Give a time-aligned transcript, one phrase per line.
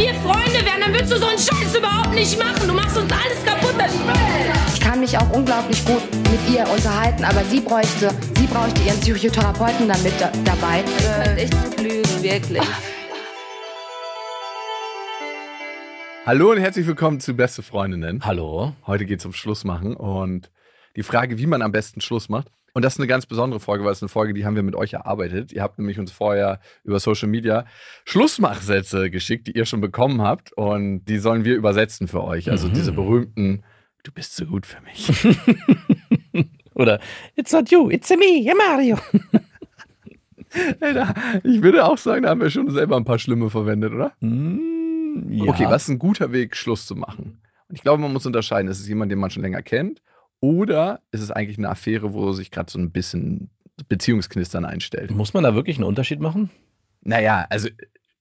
[0.00, 2.66] Wenn wir Freunde wären, dann würdest du so einen Scheiß überhaupt nicht machen.
[2.66, 3.74] Du machst uns alles kaputt.
[4.72, 6.00] Ich kann mich auch unglaublich gut
[6.30, 10.82] mit ihr unterhalten, aber sie bräuchte, sie bräuchte ihren Psychotherapeuten damit da, dabei.
[11.04, 12.62] Äh, echt gut lügen, wirklich.
[16.24, 18.24] Hallo und herzlich willkommen zu Beste Freundinnen.
[18.24, 18.72] Hallo.
[18.86, 20.50] Heute geht es um Schluss machen und
[20.96, 22.50] die Frage, wie man am besten Schluss macht.
[22.72, 24.74] Und das ist eine ganz besondere Folge, weil es eine Folge, die haben wir mit
[24.76, 25.52] euch erarbeitet.
[25.52, 27.64] Ihr habt nämlich uns vorher über Social Media
[28.04, 30.52] Schlussmachsätze geschickt, die ihr schon bekommen habt.
[30.52, 32.50] Und die sollen wir übersetzen für euch.
[32.50, 32.72] Also Mhm.
[32.74, 33.64] diese berühmten,
[34.04, 35.10] du bist so gut für mich.
[36.74, 37.00] Oder
[37.36, 38.96] It's not you, it's me, yeah, Mario.
[40.80, 44.12] Alter, ich würde auch sagen, da haben wir schon selber ein paar Schlimme verwendet, oder?
[44.20, 45.44] Hm, ja.
[45.44, 47.40] Okay, was ist ein guter Weg, Schluss zu machen?
[47.68, 50.02] Und ich glaube, man muss unterscheiden, ist es jemand, den man schon länger kennt?
[50.40, 53.50] Oder ist es eigentlich eine Affäre, wo sich gerade so ein bisschen
[53.88, 55.10] Beziehungsknistern einstellt?
[55.10, 56.50] Muss man da wirklich einen Unterschied machen?
[57.02, 57.68] Naja, also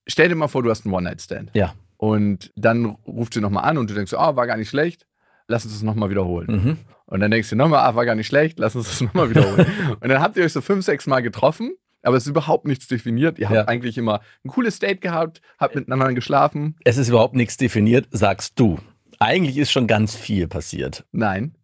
[0.07, 1.51] stell dir mal vor, du hast einen One-Night-Stand.
[1.53, 1.73] Ja.
[1.97, 5.05] Und dann ruft sie nochmal an und du denkst, ah, war gar nicht schlecht,
[5.47, 6.47] lass uns das nochmal wiederholen.
[6.63, 6.77] Mhm.
[7.05, 9.65] Und dann denkst du nochmal, ah, war gar nicht schlecht, lass uns das nochmal wiederholen.
[9.99, 12.87] und dann habt ihr euch so fünf, sechs Mal getroffen, aber es ist überhaupt nichts
[12.87, 13.39] definiert.
[13.39, 13.65] Ihr habt Ja.
[13.67, 16.75] eigentlich immer ein cooles Date gehabt, habt miteinander geschlafen.
[16.85, 18.79] Es ist überhaupt nichts definiert, sagst du.
[19.19, 21.03] Eigentlich ist schon ganz viel passiert.
[21.11, 21.55] Nein,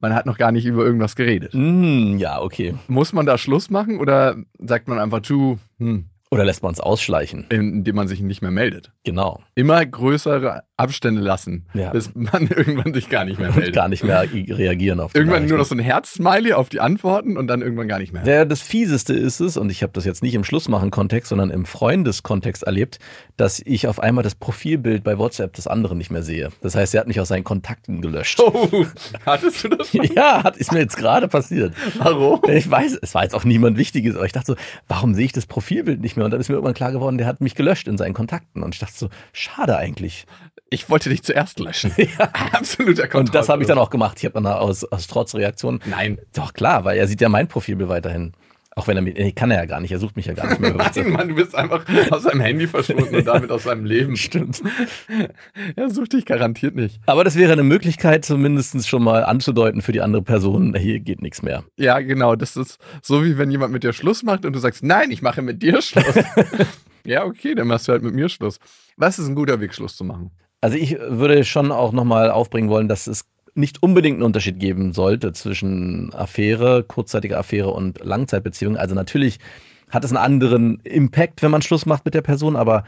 [0.00, 1.52] man hat noch gar nicht über irgendwas geredet.
[1.52, 2.74] Hm, ja, okay.
[2.88, 6.80] Muss man da Schluss machen oder sagt man einfach, du, hm, Oder lässt man es
[6.80, 7.46] ausschleichen?
[7.50, 8.92] indem man sich nicht mehr meldet?
[9.04, 9.40] Genau.
[9.54, 11.90] Immer größere Abstände lassen, Ja.
[11.90, 13.74] bis man irgendwann sich gar nicht mehr Und meldet.
[13.74, 17.36] gar nicht mehr reagieren auf die Irgendwann nur noch so ein Herz-Smiley auf die Antworten
[17.36, 18.24] und dann irgendwann gar nicht mehr.
[18.26, 21.64] Ja, das Fieseste ist es, und ich habe das jetzt nicht im Schlussmachen-Kontext, sondern im
[21.64, 22.98] Freundeskontext erlebt,
[23.36, 26.50] dass ich auf einmal das Profilbild bei WhatsApp des anderen nicht mehr sehe.
[26.60, 28.38] Das heißt, er hat mich aus seinen Kontakten gelöscht.
[28.40, 28.84] Oh,
[29.26, 29.92] hattest du das?
[30.14, 31.74] Ja, hat, ist mir jetzt gerade passiert.
[31.98, 32.40] Warum?
[32.48, 34.56] Ich weiß, es war jetzt auch niemand Wichtiges, aber ich dachte so,
[34.88, 36.17] warum sehe ich das Profilbild nicht mehr?
[36.24, 38.62] Und dann ist mir irgendwann klar geworden, der hat mich gelöscht in seinen Kontakten.
[38.62, 40.26] Und ich dachte so, schade eigentlich.
[40.70, 41.92] Ich wollte dich zuerst löschen.
[42.52, 43.16] Absoluter Kontrollverlust.
[43.16, 44.18] Und das habe ich dann auch gemacht.
[44.18, 45.80] Ich habe dann aus, aus Trotzreaktion.
[45.86, 46.18] Nein.
[46.34, 48.32] Doch, klar, weil er sieht ja mein Profilbild weiterhin.
[48.76, 50.48] Auch wenn er mich, nee, kann er ja gar nicht, er sucht mich ja gar
[50.48, 50.72] nicht mehr.
[50.94, 51.12] Nein.
[51.12, 54.16] Mann, du bist einfach aus seinem Handy verschwunden und damit aus seinem Leben.
[54.28, 54.62] Stimmt.
[55.74, 57.00] Er sucht dich garantiert nicht.
[57.06, 61.22] Aber das wäre eine Möglichkeit, zumindest schon mal anzudeuten für die andere Person, hier geht
[61.22, 61.64] nichts mehr.
[61.76, 62.36] Ja, genau.
[62.36, 65.22] Das ist so, wie wenn jemand mit dir Schluss macht und du sagst, nein, ich
[65.22, 66.14] mache mit dir Schluss.
[67.04, 68.58] ja, okay, dann machst du halt mit mir Schluss.
[68.96, 70.30] Was ist ein guter Weg, Schluss zu machen?
[70.60, 74.92] Also ich würde schon auch nochmal aufbringen wollen, dass es nicht unbedingt einen Unterschied geben
[74.92, 78.76] sollte zwischen Affäre, kurzzeitiger Affäre und Langzeitbeziehung.
[78.76, 79.38] Also natürlich
[79.90, 82.84] hat es einen anderen Impact, wenn man Schluss macht mit der Person, aber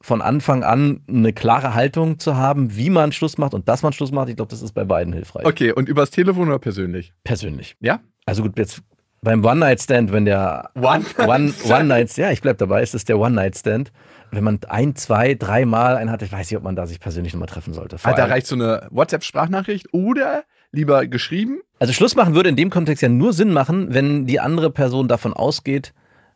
[0.00, 3.92] von Anfang an eine klare Haltung zu haben, wie man Schluss macht und dass man
[3.92, 5.44] Schluss macht, ich glaube, das ist bei beiden hilfreich.
[5.44, 7.12] Okay, und übers Telefon oder persönlich?
[7.24, 7.76] Persönlich.
[7.80, 8.00] Ja?
[8.24, 8.82] Also gut, jetzt
[9.22, 11.04] beim One-Night-Stand, wenn der One.
[11.18, 13.90] One, One ja, ich bleib dabei, es ist der One Night Stand.
[14.30, 17.32] Wenn man ein, zwei, dreimal einen hat, ich weiß nicht, ob man da sich persönlich
[17.32, 17.98] nochmal treffen sollte.
[17.98, 21.60] Vor da reicht so eine WhatsApp-Sprachnachricht oder lieber geschrieben?
[21.78, 25.08] also Schluss machen würde in dem Kontext ja nur Sinn machen, wenn die andere Person
[25.08, 25.92] davon ausgeht,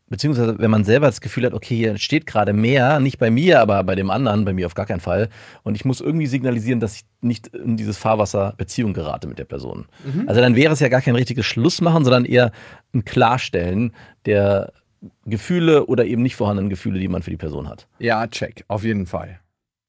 [0.09, 3.61] beziehungsweise wenn man selber das Gefühl hat, okay, hier steht gerade mehr, nicht bei mir,
[3.61, 5.29] aber bei dem anderen, bei mir auf gar keinen Fall.
[5.63, 9.45] Und ich muss irgendwie signalisieren, dass ich nicht in dieses Fahrwasser Beziehung gerate mit der
[9.45, 9.87] Person.
[10.27, 12.51] Also dann wäre es ja gar kein richtiges Schluss machen, sondern eher
[12.93, 13.93] ein Klarstellen
[14.27, 14.73] der
[15.25, 17.89] Gefühle oder eben nicht vorhandenen Gefühle, die man für die Person hat.
[17.99, 19.41] Ja, check, auf jeden Fall.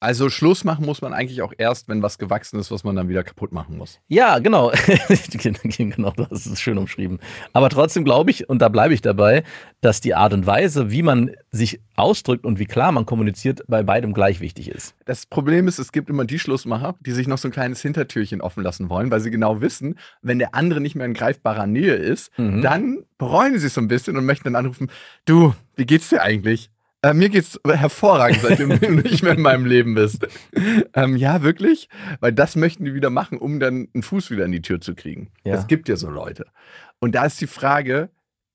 [0.04, 3.08] Also Schluss machen muss man eigentlich auch erst, wenn was gewachsen ist, was man dann
[3.08, 4.00] wieder kaputt machen muss.
[4.08, 4.72] Ja, genau.
[5.38, 7.20] genau, das ist schön umschrieben.
[7.54, 9.44] Aber trotzdem glaube ich, und da bleibe ich dabei,
[9.80, 13.84] dass die Art und Weise, wie man sich ausdrückt und wie klar man kommuniziert, bei
[13.84, 14.96] beidem gleich wichtig ist.
[15.06, 18.42] Das Problem ist, es gibt immer die Schlussmacher, die sich noch so ein kleines Hintertürchen
[18.42, 21.94] offen lassen wollen, weil sie genau wissen, wenn der andere nicht mehr in greifbarer Nähe
[21.94, 22.62] ist, Mhm.
[22.64, 24.90] dann bereuen sie es so ein bisschen und möchten dann anrufen,
[25.26, 26.72] du, wie geht's dir eigentlich?
[27.04, 30.28] Äh, mir geht's hervorragend, seitdem du nicht mehr in meinem Leben bist.
[30.94, 31.90] Ähm, ja, wirklich?
[32.20, 34.94] Weil das möchten die wieder machen, um dann einen Fuß wieder in die Tür zu
[34.94, 35.32] kriegen.
[35.44, 35.56] Ja.
[35.56, 36.46] Es gibt ja so Leute.
[37.00, 38.10] Und da ist die Frage,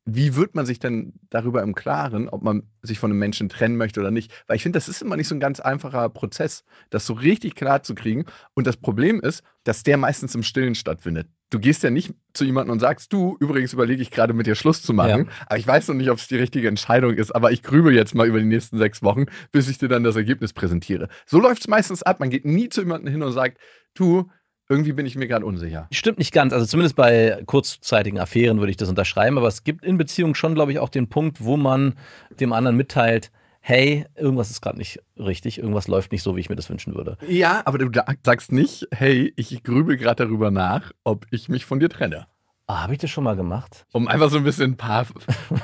[0.05, 3.77] wie wird man sich denn darüber im Klaren, ob man sich von einem Menschen trennen
[3.77, 4.33] möchte oder nicht?
[4.47, 7.57] Weil ich finde, das ist immer nicht so ein ganz einfacher Prozess, das so richtig
[7.57, 8.25] klar zu kriegen.
[8.55, 11.27] Und das Problem ist, dass der meistens im Stillen stattfindet.
[11.51, 14.57] Du gehst ja nicht zu jemandem und sagst, du, übrigens überlege ich gerade mit dir
[14.57, 17.53] Schluss zu machen, aber ich weiß noch nicht, ob es die richtige Entscheidung ist, aber
[17.53, 20.53] ich grübel jetzt mal über die nächsten sechs Wochen, bis ich dir dann das Ergebnis
[20.53, 21.09] präsentiere.
[21.25, 22.19] So läuft es meistens ab.
[22.19, 23.59] Man geht nie zu jemandem hin und sagt,
[23.95, 24.29] du,
[24.69, 25.87] irgendwie bin ich mir gerade unsicher.
[25.93, 26.53] Stimmt nicht ganz.
[26.53, 29.39] Also zumindest bei kurzzeitigen Affären würde ich das unterschreiben.
[29.39, 31.95] Aber es gibt in Beziehungen schon, glaube ich, auch den Punkt, wo man
[32.41, 33.31] dem anderen mitteilt,
[33.69, 36.95] hey, irgendwas ist gerade nicht richtig, irgendwas läuft nicht so, wie ich mir das wünschen
[36.95, 37.19] würde.
[37.27, 37.91] Ja, aber du
[38.23, 42.29] sagst nicht, hey, ich grübel gerade darüber nach, ob ich mich von dir trenne.
[42.69, 43.85] Ah, Habe ich das schon mal gemacht?
[43.93, 45.05] Um einfach so ein bisschen ein paar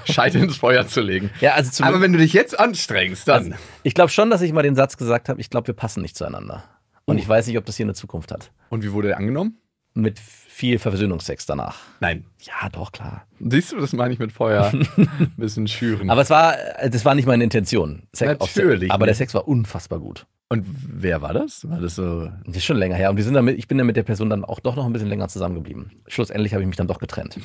[0.04, 1.30] Scheite ins Feuer zu legen.
[1.40, 3.52] Ja, also Aber wenn du dich jetzt anstrengst, dann.
[3.52, 6.02] also, ich glaube schon, dass ich mal den Satz gesagt habe, ich glaube, wir passen
[6.02, 6.64] nicht zueinander.
[7.04, 7.18] Und Oh.
[7.20, 8.50] ich weiß nicht, ob das hier eine Zukunft hat.
[8.68, 9.58] Und wie wurde der angenommen?
[9.94, 11.78] Mit viel Versöhnungsex danach.
[12.00, 12.24] Nein.
[12.40, 13.26] Ja, doch, klar.
[13.40, 14.70] Siehst du, das meine ich mit Feuer.
[14.72, 16.08] ein bisschen schüren.
[16.10, 16.56] Aber es war,
[16.88, 18.04] das war nicht meine Intention.
[18.12, 18.64] Sex auf Sex.
[18.64, 19.14] Natürlich Aber der.
[19.14, 20.26] Sex war unfassbar gut.
[20.48, 21.68] Und wer war das?
[21.68, 22.30] War das so.
[22.46, 23.10] Das ist schon länger her.
[23.10, 24.92] Und wir sind damit, ich bin dann mit der Person dann auch doch noch ein
[24.92, 25.90] bisschen länger zusammengeblieben.
[26.08, 27.38] Schlussendlich habe ich mich dann doch getrennt.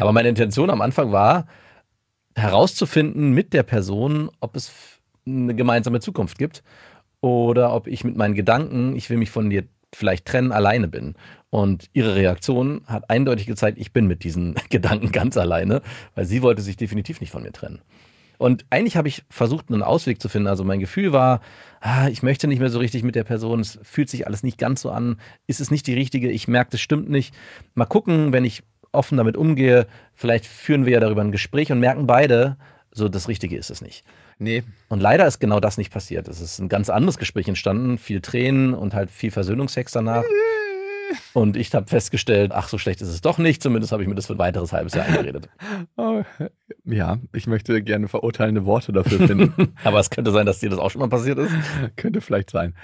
[0.00, 1.46] Aber meine Intention am Anfang war,
[2.34, 4.72] herauszufinden mit der Person, ob es
[5.26, 6.62] eine gemeinsame Zukunft gibt
[7.20, 9.64] oder ob ich mit meinen Gedanken, ich will mich von dir
[9.94, 11.14] vielleicht trennen, alleine bin.
[11.50, 15.82] Und ihre Reaktion hat eindeutig gezeigt, ich bin mit diesen Gedanken ganz alleine,
[16.14, 17.80] weil sie wollte sich definitiv nicht von mir trennen.
[18.38, 20.46] Und eigentlich habe ich versucht, einen Ausweg zu finden.
[20.46, 21.40] Also mein Gefühl war,
[21.80, 23.58] ah, ich möchte nicht mehr so richtig mit der Person.
[23.58, 25.16] Es fühlt sich alles nicht ganz so an.
[25.48, 26.30] Ist es nicht die richtige?
[26.30, 27.34] Ich merke, das stimmt nicht.
[27.74, 28.62] Mal gucken, wenn ich
[28.92, 29.88] offen damit umgehe.
[30.14, 32.56] Vielleicht führen wir ja darüber ein Gespräch und merken beide,
[32.92, 34.04] so das Richtige ist es nicht.
[34.38, 34.62] Nee.
[34.88, 36.28] Und leider ist genau das nicht passiert.
[36.28, 40.24] Es ist ein ganz anderes Gespräch entstanden, viel Tränen und halt viel Versöhnungsex danach.
[41.32, 43.62] Und ich habe festgestellt, ach, so schlecht ist es doch nicht.
[43.62, 45.48] Zumindest habe ich mir das für ein weiteres halbes Jahr eingeredet.
[45.96, 46.22] Oh,
[46.84, 49.74] ja, ich möchte gerne verurteilende Worte dafür finden.
[49.84, 51.52] Aber es könnte sein, dass dir das auch schon mal passiert ist.
[51.96, 52.74] Könnte vielleicht sein.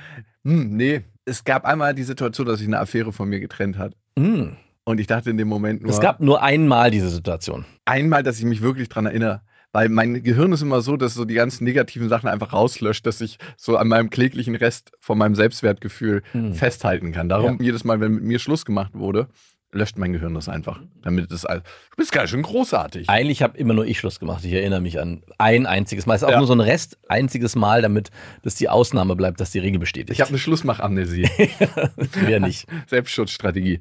[0.44, 3.94] Hm, nee, es gab einmal die Situation, dass sich eine Affäre von mir getrennt hat.
[4.16, 4.48] Mm.
[4.84, 7.64] Und ich dachte in dem Moment nur Es gab nur einmal diese Situation.
[7.84, 9.42] einmal, dass ich mich wirklich dran erinnere.
[9.74, 13.20] Weil mein Gehirn ist immer so, dass so die ganzen negativen Sachen einfach rauslöscht, dass
[13.20, 16.54] ich so an meinem kläglichen Rest von meinem Selbstwertgefühl Hm.
[16.54, 17.28] festhalten kann.
[17.28, 19.26] Darum jedes Mal, wenn mit mir Schluss gemacht wurde,
[19.72, 20.80] löscht mein Gehirn das einfach.
[21.02, 21.60] Damit es Du
[21.96, 23.10] bist ganz schön großartig.
[23.10, 24.44] Eigentlich habe immer nur ich Schluss gemacht.
[24.44, 26.14] Ich erinnere mich an ein einziges Mal.
[26.14, 26.38] Es ist auch Ja.
[26.38, 28.10] nur so ein Rest, einziges Mal, damit
[28.44, 30.12] das die Ausnahme bleibt, dass die Regel bestätigt.
[30.12, 31.28] Ich habe eine Schlussmachamnesie.
[31.96, 32.68] Wer nicht.
[32.86, 33.80] Selbstschutzstrategie.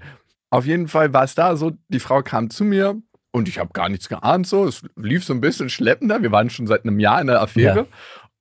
[0.50, 3.00] Auf jeden Fall war es da so, die Frau kam zu mir
[3.34, 4.66] und ich habe gar nichts geahnt so.
[4.66, 6.22] Es lief so ein bisschen schleppender.
[6.22, 7.80] Wir waren schon seit einem Jahr in der Affäre.
[7.80, 7.86] Ja.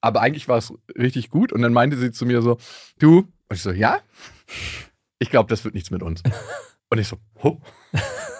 [0.00, 1.52] Aber eigentlich war es richtig gut.
[1.52, 2.58] Und dann meinte sie zu mir so,
[2.98, 3.98] du, und ich so, ja?
[5.18, 6.22] Ich glaube, das wird nichts mit uns.
[6.90, 7.58] Und ich so, ho,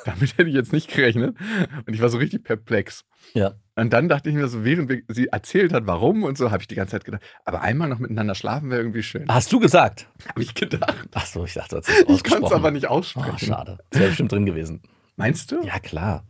[0.04, 1.34] damit hätte ich jetzt nicht gerechnet.
[1.86, 3.06] Und ich war so richtig perplex.
[3.32, 3.54] Ja.
[3.76, 6.68] Und dann dachte ich mir so, während sie erzählt hat, warum und so, habe ich
[6.68, 9.24] die ganze Zeit gedacht, aber einmal noch miteinander schlafen wäre irgendwie schön.
[9.28, 10.06] Hast du gesagt?
[10.28, 11.08] Habe ich gedacht.
[11.14, 12.52] Ach so, ich dachte, das ist Ich kann es ausgesprochen.
[12.56, 13.38] aber nicht Oh, aussprechen.
[13.46, 13.78] schade.
[13.88, 14.82] Das wäre bestimmt drin gewesen.
[15.16, 15.62] Meinst du?
[15.64, 16.26] Ja, klar.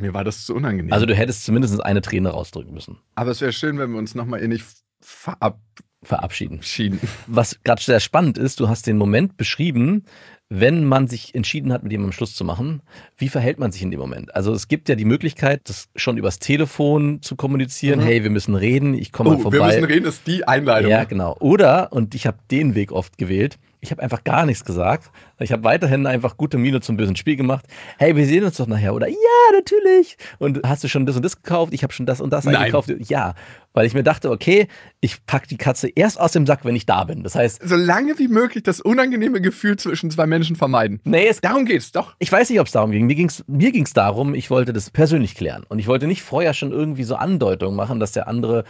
[0.00, 0.92] Mir war das zu unangenehm.
[0.92, 2.98] Also du hättest zumindest eine Träne rausdrücken müssen.
[3.14, 4.62] aber es wäre schön, wenn wir uns nochmal innig
[5.00, 5.64] verabschieden.
[6.02, 6.98] Verabschieden.
[7.26, 10.04] Was gerade sehr spannend ist, du hast den Moment beschrieben,
[10.48, 12.80] wenn man sich entschieden hat, mit jemandem Schluss zu machen,
[13.18, 14.34] wie verhält man sich in dem Moment?
[14.34, 18.00] Also es gibt ja die Möglichkeit, das schon übers Telefon zu kommunizieren.
[18.00, 18.04] Mhm.
[18.04, 19.58] Hey, wir müssen reden, ich komme mal Oh, vorbei.
[19.58, 20.90] wir müssen reden, ist die Einleitung.
[20.90, 21.36] Ja, genau.
[21.38, 25.10] Oder, und ich habe den Weg oft gewählt, ich habe einfach gar nichts gesagt.
[25.40, 27.64] Ich habe weiterhin einfach gute Miene zum bösen Spiel gemacht.
[27.98, 28.94] Hey, wir sehen uns doch nachher.
[28.94, 29.16] Oder ja,
[29.54, 30.16] natürlich.
[30.38, 31.72] Und hast du schon das und das gekauft?
[31.72, 32.56] Ich habe schon das und das Nein.
[32.56, 32.90] eingekauft.
[33.08, 33.34] Ja,
[33.72, 34.66] weil ich mir dachte, okay,
[35.00, 37.22] ich pack die Katze erst aus dem Sack, wenn ich da bin.
[37.22, 41.00] Das heißt, So lange wie möglich das unangenehme Gefühl zwischen zwei Menschen vermeiden.
[41.04, 42.14] nee, es Darum geht's doch.
[42.18, 43.06] ich weiß nicht, ob es darum ging.
[43.06, 45.64] Mir ging es mir ging's darum, ich wollte das persönlich klären.
[45.68, 48.64] Und ich wollte nicht vorher schon irgendwie so Andeutungen machen, dass der andere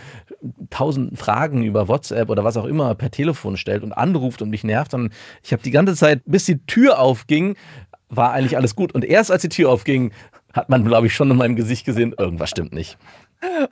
[0.71, 4.65] tausend Fragen über WhatsApp oder was auch immer per Telefon stellt und anruft und mich
[4.65, 4.95] nervt.
[4.95, 5.12] Und
[5.43, 7.57] ich habe die ganze Zeit, bis die Tür aufging,
[8.09, 8.93] war eigentlich alles gut.
[8.93, 10.12] Und erst als die Tür aufging,
[10.52, 12.99] hat man, glaube ich, schon in meinem Gesicht gesehen, irgendwas stimmt nicht.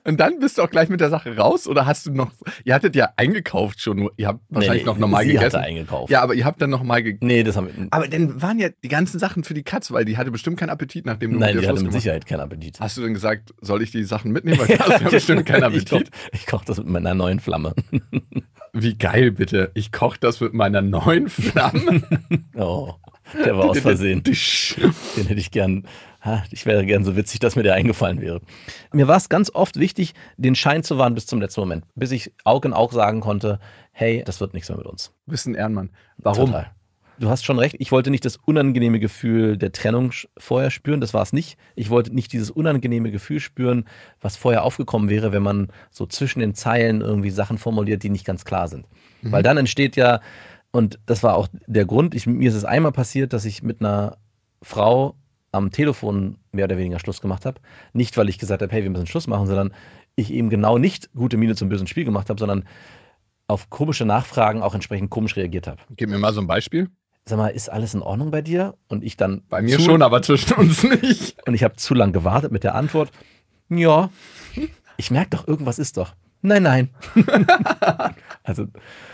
[0.04, 2.30] Und dann bist du auch gleich mit der Sache raus oder hast du noch,
[2.64, 5.58] ihr hattet ja eingekauft schon, ihr habt wahrscheinlich noch normal sie gegessen.
[5.58, 6.10] hatte eingekauft.
[6.10, 7.26] Ja, aber ihr habt dann nochmal gegessen.
[7.26, 7.86] Nee, das haben wir.
[7.90, 10.70] Aber dann waren ja die ganzen Sachen für die Katze, weil die hatte bestimmt keinen
[10.70, 12.80] Appetit, nachdem du Nein, mit die hatte mit gemacht Sicherheit keinen Appetit.
[12.80, 14.58] Hast du denn gesagt, soll ich die Sachen mitnehmen?
[14.58, 16.14] Weil hast ja bestimmt keinen Ich koche Appetit.
[16.32, 17.74] ich koch das mit meiner neuen Flamme.
[18.82, 19.70] Wie geil bitte.
[19.74, 22.02] Ich koche das mit meiner neuen Flamme.
[22.56, 22.94] Oh.
[23.44, 24.22] Der war aus Versehen.
[24.24, 25.86] Den hätte ich gern,
[26.50, 28.40] ich wäre gern so witzig, dass mir der eingefallen wäre.
[28.92, 32.10] Mir war es ganz oft wichtig, den Schein zu wahren bis zum letzten Moment, bis
[32.10, 33.60] ich Aug in Aug sagen konnte,
[33.92, 35.12] hey, das wird nichts mehr mit uns.
[35.26, 35.90] Du bist ein Ehrenmann.
[36.16, 36.46] Warum?
[36.46, 36.70] Total.
[37.20, 41.14] Du hast schon recht, ich wollte nicht das unangenehme Gefühl der Trennung vorher spüren, das
[41.14, 41.58] war es nicht.
[41.74, 43.86] Ich wollte nicht dieses unangenehme Gefühl spüren,
[44.20, 48.24] was vorher aufgekommen wäre, wenn man so zwischen den Zeilen irgendwie Sachen formuliert, die nicht
[48.24, 48.86] ganz klar sind.
[49.22, 50.20] Weil dann entsteht ja,
[50.70, 53.80] und das war auch der Grund, ich, mir ist es einmal passiert, dass ich mit
[53.80, 54.18] einer
[54.62, 55.16] Frau
[55.50, 57.60] am Telefon mehr oder weniger Schluss gemacht habe.
[57.92, 59.72] Nicht, weil ich gesagt habe, hey, wir müssen Schluss machen, sondern
[60.14, 62.64] ich eben genau nicht gute Miene zum bösen Spiel gemacht habe, sondern
[63.46, 65.80] auf komische Nachfragen auch entsprechend komisch reagiert habe.
[65.96, 66.88] Gib mir mal so ein Beispiel.
[67.28, 68.74] Sag mal, ist alles in Ordnung bei dir?
[68.88, 71.36] Und ich dann Bei mir schon, aber zwischen uns nicht.
[71.46, 73.10] Und ich habe zu lang gewartet mit der Antwort.
[73.68, 74.08] Ja,
[74.96, 76.14] ich merke doch, irgendwas ist doch.
[76.40, 76.90] Nein, nein.
[78.44, 78.66] also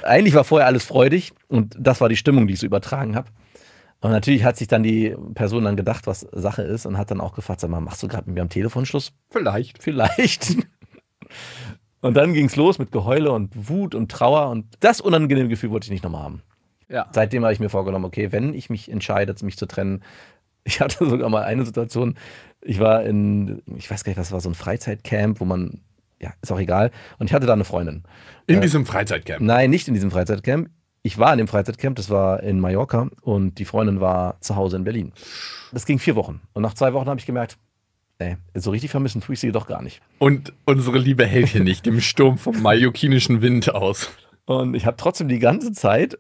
[0.05, 3.31] eigentlich war vorher alles freudig und das war die Stimmung, die ich so übertragen habe.
[4.01, 7.21] Und natürlich hat sich dann die Person dann gedacht, was Sache ist und hat dann
[7.21, 9.13] auch gefragt, sag mal, machst du gerade mit mir am Telefon Schluss?
[9.31, 9.83] Vielleicht.
[9.83, 10.59] Vielleicht.
[12.01, 15.71] Und dann ging es los mit Geheule und Wut und Trauer und das unangenehme Gefühl
[15.71, 16.43] wollte ich nicht nochmal haben.
[16.89, 17.07] Ja.
[17.13, 20.03] Seitdem habe ich mir vorgenommen, okay, wenn ich mich entscheide, mich zu trennen,
[20.65, 22.17] ich hatte sogar mal eine Situation,
[22.63, 25.81] ich war in, ich weiß gar nicht, was war, so ein Freizeitcamp, wo man,
[26.21, 28.05] ja, ist auch egal, und ich hatte da eine Freundin.
[28.47, 29.41] In Äh, diesem Freizeitcamp.
[29.43, 30.71] Nein, nicht in diesem Freizeitcamp.
[31.03, 34.77] Ich war in dem Freizeitcamp, das war in Mallorca und die Freundin war zu Hause
[34.79, 35.13] in Berlin.
[35.71, 36.41] Das ging vier Wochen.
[36.55, 37.59] Und nach zwei Wochen habe ich gemerkt,
[38.21, 40.01] ey, so richtig vermissen tue ich sie doch gar nicht.
[40.19, 44.09] Und unsere Liebe hält hier nicht im Sturm vom mallorquinischen Wind aus.
[44.47, 46.17] Und ich habe trotzdem die ganze Zeit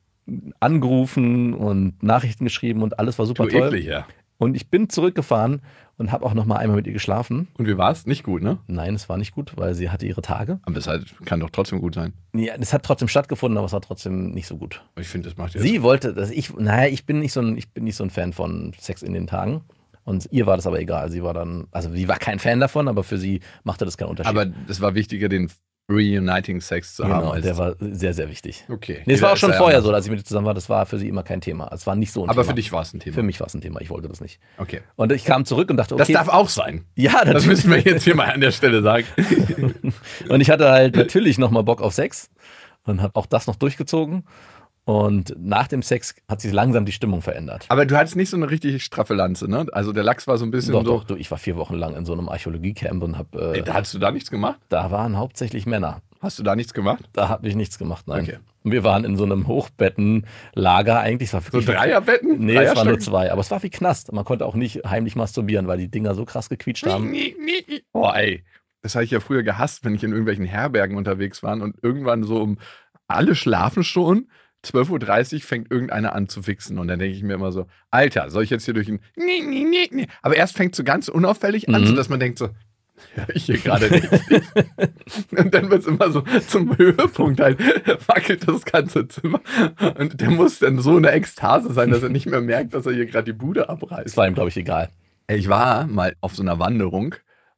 [0.61, 3.69] angerufen und Nachrichten geschrieben und alles war super Du toll.
[3.69, 4.07] ekliger.
[4.37, 5.63] Und ich bin zurückgefahren
[5.97, 7.47] und habe auch noch mal einmal mit ihr geschlafen.
[7.57, 8.05] Und wie war's?
[8.05, 8.59] Nicht gut, ne?
[8.67, 10.59] Nein, es war nicht gut, weil sie hatte ihre Tage.
[10.65, 12.13] Aber es halt, kann doch trotzdem gut sein.
[12.35, 14.83] Ja, es hat trotzdem stattgefunden, aber es war trotzdem nicht so gut.
[14.99, 15.63] Ich finde, das macht jetzt.
[15.63, 18.11] Sie wollte, dass ich, naja, ich bin nicht so ein, ich bin nicht so ein
[18.11, 19.63] Fan von Sex in den Tagen.
[20.03, 21.11] Und ihr war das aber egal.
[21.11, 24.09] Sie war dann, also sie war kein Fan davon, aber für sie machte das keinen
[24.11, 24.37] Unterschied.
[24.37, 25.49] Aber es war wichtiger, den
[25.91, 27.21] Reuniting Sex zu haben.
[27.21, 28.65] genau, Als der war sehr, sehr wichtig.
[28.71, 29.03] okay.
[29.05, 30.87] Nee, es war auch schon vorher so, als ich mit ihr zusammen war, das war
[30.87, 31.71] für sie immer kein Thema.
[31.73, 32.51] Es war nicht so ein Aber Thema.
[32.53, 33.15] für dich war es ein Thema.
[33.15, 34.41] Für mich war es ein Thema, ich wollte das nicht.
[34.57, 34.81] Okay.
[34.97, 36.13] Und ich kam zurück und dachte, okay.
[36.13, 36.85] Das darf auch sein.
[36.97, 37.47] ja, Das natürlich.
[37.49, 39.07] müssen wir jetzt hier mal an der Stelle sagen.
[40.29, 42.31] Und ich hatte halt natürlich nochmal Bock auf Sex
[42.87, 44.25] und habe auch das noch durchgezogen.
[44.87, 47.65] Und nach dem Sex hat sich langsam die Stimmung verändert.
[47.69, 49.67] Aber du hattest nicht so eine richtig straffe Lanze, ne?
[49.73, 50.99] Also der Lachs war so ein bisschen Doch, so.
[50.99, 53.63] doch, du, ich war vier Wochen lang in so einem Archäologiecamp und habe, Ey, äh,
[53.63, 54.61] da hast du da nichts gemacht?
[54.69, 56.03] da waren hauptsächlich Männer.
[56.21, 57.05] Hast du da nichts gemacht?
[57.13, 58.25] Da habe ich nichts gemacht, nein.
[58.25, 58.39] Okay.
[58.63, 61.33] Und wir waren in so einem Hochbettenlager eigentlich.
[61.33, 62.39] War So Dreierbetten?
[62.45, 63.31] Nee, es waren nur zwei.
[63.31, 64.13] Aber es war wie Knast.
[64.13, 67.15] Man konnte auch nicht heimlich masturbieren, weil die Dinger so krass gequietscht haben.
[67.93, 68.45] Oh, ey.
[68.83, 72.23] Das habe ich ja früher gehasst, wenn ich in irgendwelchen Herbergen unterwegs war und irgendwann
[72.25, 72.59] so um
[73.07, 74.29] alle schlafen schon.
[74.65, 76.79] 12.30 Uhr fängt irgendeiner an zu fixen.
[76.79, 79.01] Und dann denke ich mir immer so, Alter, soll ich jetzt hier durch ein.
[79.17, 80.07] Nee, nee, nee, nee.
[80.23, 81.87] Aber erst fängt so ganz unauffällig an, Mhm.
[81.89, 82.49] sodass man denkt so,
[83.15, 84.09] höre ich hier gerade nicht.
[85.37, 87.59] und dann wird es immer so zum Höhepunkt halt,
[88.09, 89.41] wackelt das ganze Zimmer.
[89.99, 92.93] Und der muss dann so eine Ekstase sein, dass er nicht mehr merkt, dass er
[92.93, 94.07] hier gerade die Bude abreißt.
[94.07, 94.91] Es war ihm, glaube ich, egal.
[95.29, 97.15] Ich war mal auf so einer Wanderung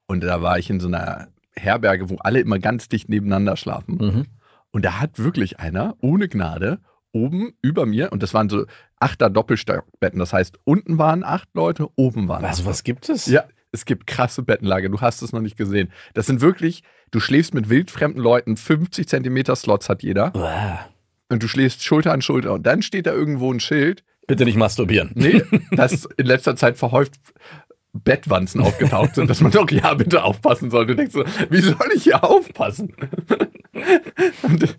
[0.07, 3.97] und da war ich in so einer Herberge, wo alle immer ganz dicht nebeneinander schlafen.
[3.97, 4.27] Mhm.
[4.73, 6.79] Und da hat wirklich einer ohne Gnade
[7.13, 8.67] oben über mir, und das waren so
[8.99, 13.27] achter Doppelstockbetten, das heißt, unten waren acht Leute, oben waren Also, was gibt es?
[13.27, 15.91] Ja, es gibt krasse Bettenlage, du hast es noch nicht gesehen.
[16.15, 20.87] Das sind wirklich, du schläfst mit wildfremden Leuten, 50 Zentimeter Slots hat jeder, Uah.
[21.29, 24.57] und du schläfst Schulter an Schulter und dann steht da irgendwo ein Schild, Bitte nicht
[24.57, 25.13] masturbieren.
[25.15, 27.15] Nee, dass in letzter Zeit verhäuft
[27.93, 30.87] Bettwanzen aufgetaucht sind, dass man doch ja bitte aufpassen soll.
[30.87, 32.95] Du denkst so, wie soll ich hier aufpassen?
[34.43, 34.77] Und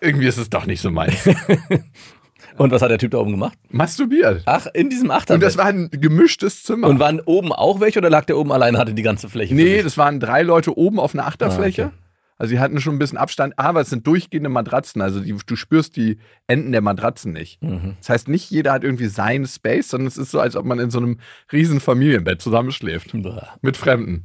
[0.00, 1.28] irgendwie ist es doch nicht so meins.
[2.56, 3.56] Und was hat der Typ da oben gemacht?
[3.70, 4.42] Masturbiert.
[4.44, 5.42] Ach, in diesem Und Achterbett.
[5.42, 6.88] das war ein gemischtes Zimmer.
[6.88, 9.54] Und waren oben auch welche oder lag der oben alleine, hatte die ganze Fläche?
[9.54, 11.84] nee, das waren drei Leute oben auf einer Achterfläche.
[11.84, 11.96] Ah, okay.
[12.40, 15.02] Also die hatten schon ein bisschen Abstand, aber es sind durchgehende Matratzen.
[15.02, 16.16] Also die, du spürst die
[16.46, 17.62] Enden der Matratzen nicht.
[17.62, 17.96] Mhm.
[17.98, 20.78] Das heißt, nicht jeder hat irgendwie seinen Space, sondern es ist so, als ob man
[20.78, 21.18] in so einem
[21.52, 23.12] riesen Familienbett zusammenschläft.
[23.60, 24.24] Mit Fremden.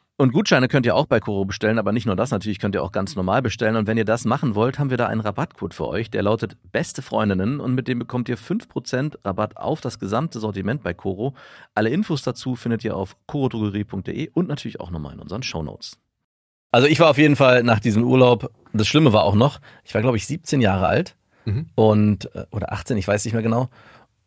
[0.21, 2.83] Und Gutscheine könnt ihr auch bei Koro bestellen, aber nicht nur das, natürlich könnt ihr
[2.83, 3.75] auch ganz normal bestellen.
[3.75, 6.57] Und wenn ihr das machen wollt, haben wir da einen Rabattcode für euch, der lautet
[6.71, 11.33] Beste Freundinnen und mit dem bekommt ihr 5% Rabatt auf das gesamte Sortiment bei Koro.
[11.73, 15.97] Alle Infos dazu findet ihr auf korodrogerie.de und natürlich auch nochmal in unseren Shownotes.
[16.71, 19.93] Also ich war auf jeden Fall nach diesem Urlaub, das Schlimme war auch noch, ich
[19.93, 21.65] war glaube ich 17 Jahre alt Mhm.
[21.73, 23.69] und äh, oder 18, ich weiß nicht mehr genau.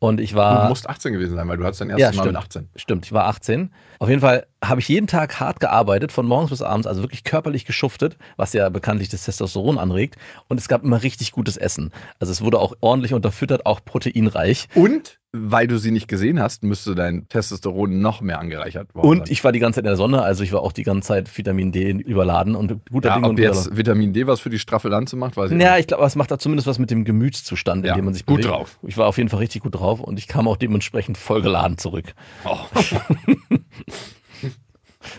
[0.00, 2.24] Und ich Du war musst 18 gewesen sein, weil du hattest dein Ja, erstes Mal
[2.24, 2.34] stimmt.
[2.34, 2.68] mit 18.
[2.76, 3.70] Stimmt, ich war 18.
[4.00, 7.25] Auf jeden Fall habe ich jeden Tag hart gearbeitet, von morgens bis abends, also wirklich
[7.25, 10.16] körperlich geschuftet, was ja bekanntlich das Testosteron anregt.
[10.49, 11.90] Und es gab immer richtig gutes Essen.
[12.21, 14.68] Also es wurde auch ordentlich unterfüttert, auch proteinreich.
[14.75, 19.18] Und weil du sie nicht gesehen hast, müsste dein Testosteron noch mehr angereichert worden Und
[19.18, 19.26] sein.
[19.33, 21.37] ich war die ganze Zeit in der Sonne, also ich war auch die ganze Zeit
[21.37, 24.61] Vitamin D überladen und guter ja, Ding ob und jetzt Vitamin D was für die
[24.61, 25.80] straffe Lanze macht, weiß ich Ja, nicht.
[25.80, 28.26] ich glaube, es macht da zumindest was mit dem Gemütszustand, in Ja, dem man sich
[28.26, 28.54] gut bewegt.
[28.54, 28.78] drauf.
[28.83, 32.14] Ich war auf jeden Fall richtig gut drauf und ich kam auch dementsprechend vollgeladen zurück.
[32.44, 32.56] Oh.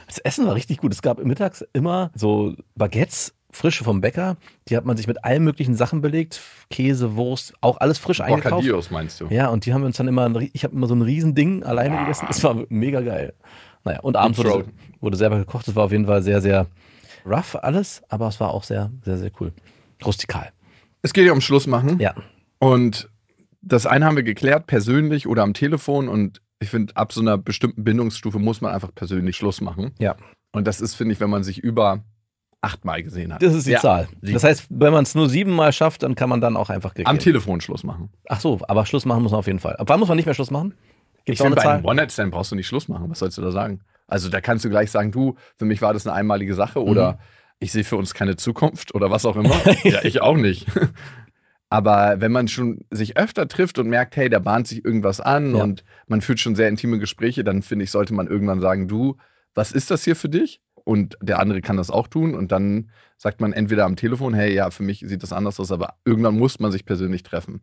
[0.08, 0.94] Das Essen war richtig gut.
[0.94, 4.38] Es gab mittags immer so Baguettes, frische vom Bäcker.
[4.68, 6.42] Die hat man sich mit allen möglichen Sachen belegt.
[6.70, 8.52] Käse, Wurst, auch alles frisch eingekauft.
[8.52, 9.28] Bocadillos meinst du?
[9.30, 11.98] Ja, und die haben wir uns dann immer, ich habe immer so ein Riesending alleine
[12.00, 12.26] gegessen.
[12.28, 13.34] Das war mega geil.
[13.84, 14.66] Naja, und abends wurde,
[15.00, 15.68] wurde selber gekocht.
[15.68, 16.68] Das war auf jeden Fall sehr, sehr
[17.26, 19.54] rough alles, aber es war auch sehr, sehr, sehr cool.
[20.04, 20.52] Rustikal.
[21.02, 22.00] Es geht ja um Schluss machen.
[22.00, 22.16] Ja.
[22.60, 23.10] Und
[23.62, 26.08] das eine haben wir geklärt, persönlich oder am Telefon.
[26.08, 29.94] Und ich finde, ab so einer bestimmten Bindungsstufe muss man einfach persönlich Schluss machen.
[30.00, 30.16] Ja.
[30.52, 32.04] Und das ist, finde ich, wenn man sich über
[32.62, 33.44] achtmal gesehen hat.
[33.44, 33.80] Das ist die Ja.
[33.80, 34.08] Zahl.
[34.22, 37.16] Das heißt, wenn man es nur siebenmal schafft, dann kann man dann auch einfach Am
[37.18, 37.20] gehen.
[37.24, 38.10] Telefon Schluss machen.
[38.28, 39.76] Ach so, aber Schluss machen muss man auf jeden Fall.
[39.76, 40.74] Ab wann muss man nicht mehr Schluss machen?
[41.26, 43.10] Gibt Ich finde, bei einem One-Night-Stand brauchst du nicht Schluss machen.
[43.10, 43.82] Was sollst du da sagen?
[44.08, 47.14] Also da kannst du gleich sagen, du, für mich war das eine einmalige Sache oder
[47.14, 47.18] Mhm.
[47.60, 49.54] ich sehe für uns keine Zukunft oder was auch immer.
[49.84, 50.66] ja, ich auch nicht.
[51.76, 55.56] Aber wenn man schon sich öfter trifft und merkt, hey, da bahnt sich irgendwas an
[55.56, 55.64] Ja.
[55.64, 59.18] und man führt schon sehr intime Gespräche, dann finde ich, sollte man irgendwann sagen, du,
[59.54, 60.62] was ist das hier für dich?
[60.86, 62.34] Und der andere kann das auch tun.
[62.34, 65.72] Und dann sagt man entweder am Telefon, hey, ja, für mich sieht das anders aus,
[65.72, 67.62] aber irgendwann muss man sich persönlich treffen.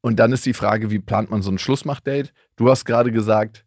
[0.00, 2.30] Und dann ist die Frage, wie plant man so ein Schlussmachdate?
[2.56, 3.64] Du hast gerade gesagt,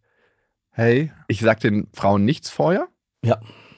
[0.72, 2.88] hey, ich sag den Frauen nichts vorher.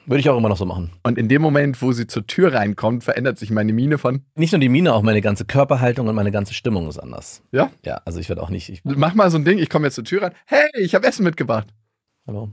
[0.06, 0.92] Würde ich auch immer noch so machen.
[1.02, 4.52] Und in dem Moment, wo sie zur Tür reinkommt, verändert sich meine Miene von, Nicht
[4.52, 7.42] nur die Miene, auch meine ganze Körperhaltung und meine ganze Stimmung ist anders.
[7.50, 8.68] ja, Ja, also ich werde auch nicht.
[8.68, 11.06] Ich, mach mal so ein Ding, ich komme jetzt zur Tür rein, hey, ich habe
[11.06, 11.68] Essen mitgebracht.
[12.26, 12.52] hallo?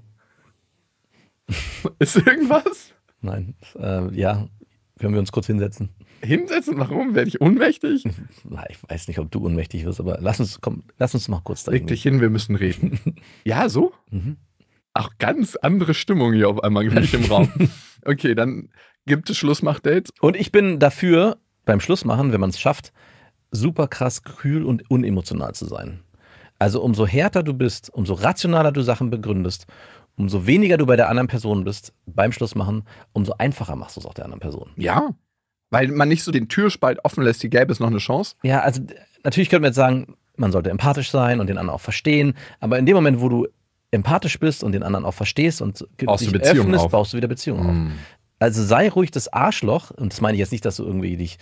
[2.00, 2.94] Ist irgendwas?
[3.22, 3.56] Nein.
[3.80, 4.48] Äh, ja,
[5.00, 5.90] können wir uns kurz hinsetzen?
[6.22, 7.16] Hinsetzen, warum?
[7.16, 8.04] Werde ich ohnmächtig?
[8.44, 11.42] Na, ich weiß nicht, ob du unmächtig wirst, aber lass uns, komm, lass uns mal
[11.44, 13.00] kurz da Leg dich hin, wir müssen reden.
[13.44, 13.94] ja, so?
[14.12, 14.38] Mhm.
[14.94, 17.52] Ach, ganz andere Stimmung hier auf einmal gleich im Raum.
[18.06, 18.68] Okay, dann
[19.06, 20.12] gibt es Schlussmachdates.
[20.20, 22.92] Und ich bin dafür, beim Schluss machen, wenn man es schafft,
[23.50, 26.02] super krass kühl und unemotional zu sein.
[26.60, 29.68] Also umso härter du bist, umso rationaler du Sachen begründest,
[30.18, 34.02] umso weniger du bei der anderen Person bist beim Schluss machen, umso einfacher machst du
[34.02, 34.72] es auch der anderen Person.
[34.76, 35.16] Ja.
[35.70, 38.36] Weil man nicht so den Türspalt offen lässt, hier gäbe es noch eine Chance.
[38.44, 38.82] Ja, also
[39.24, 42.78] natürlich könnte man jetzt sagen, man sollte empathisch sein und den anderen auch verstehen, aber
[42.78, 43.48] in dem Moment, wo du
[43.94, 46.92] empathisch bist und den anderen auch verstehst und Baust dich öffnest, auf.
[46.92, 47.94] baust du wieder Beziehungen auf.
[48.40, 51.38] Also sei ruhig das Arschloch, und das meine ich jetzt nicht, dass du irgendwie dich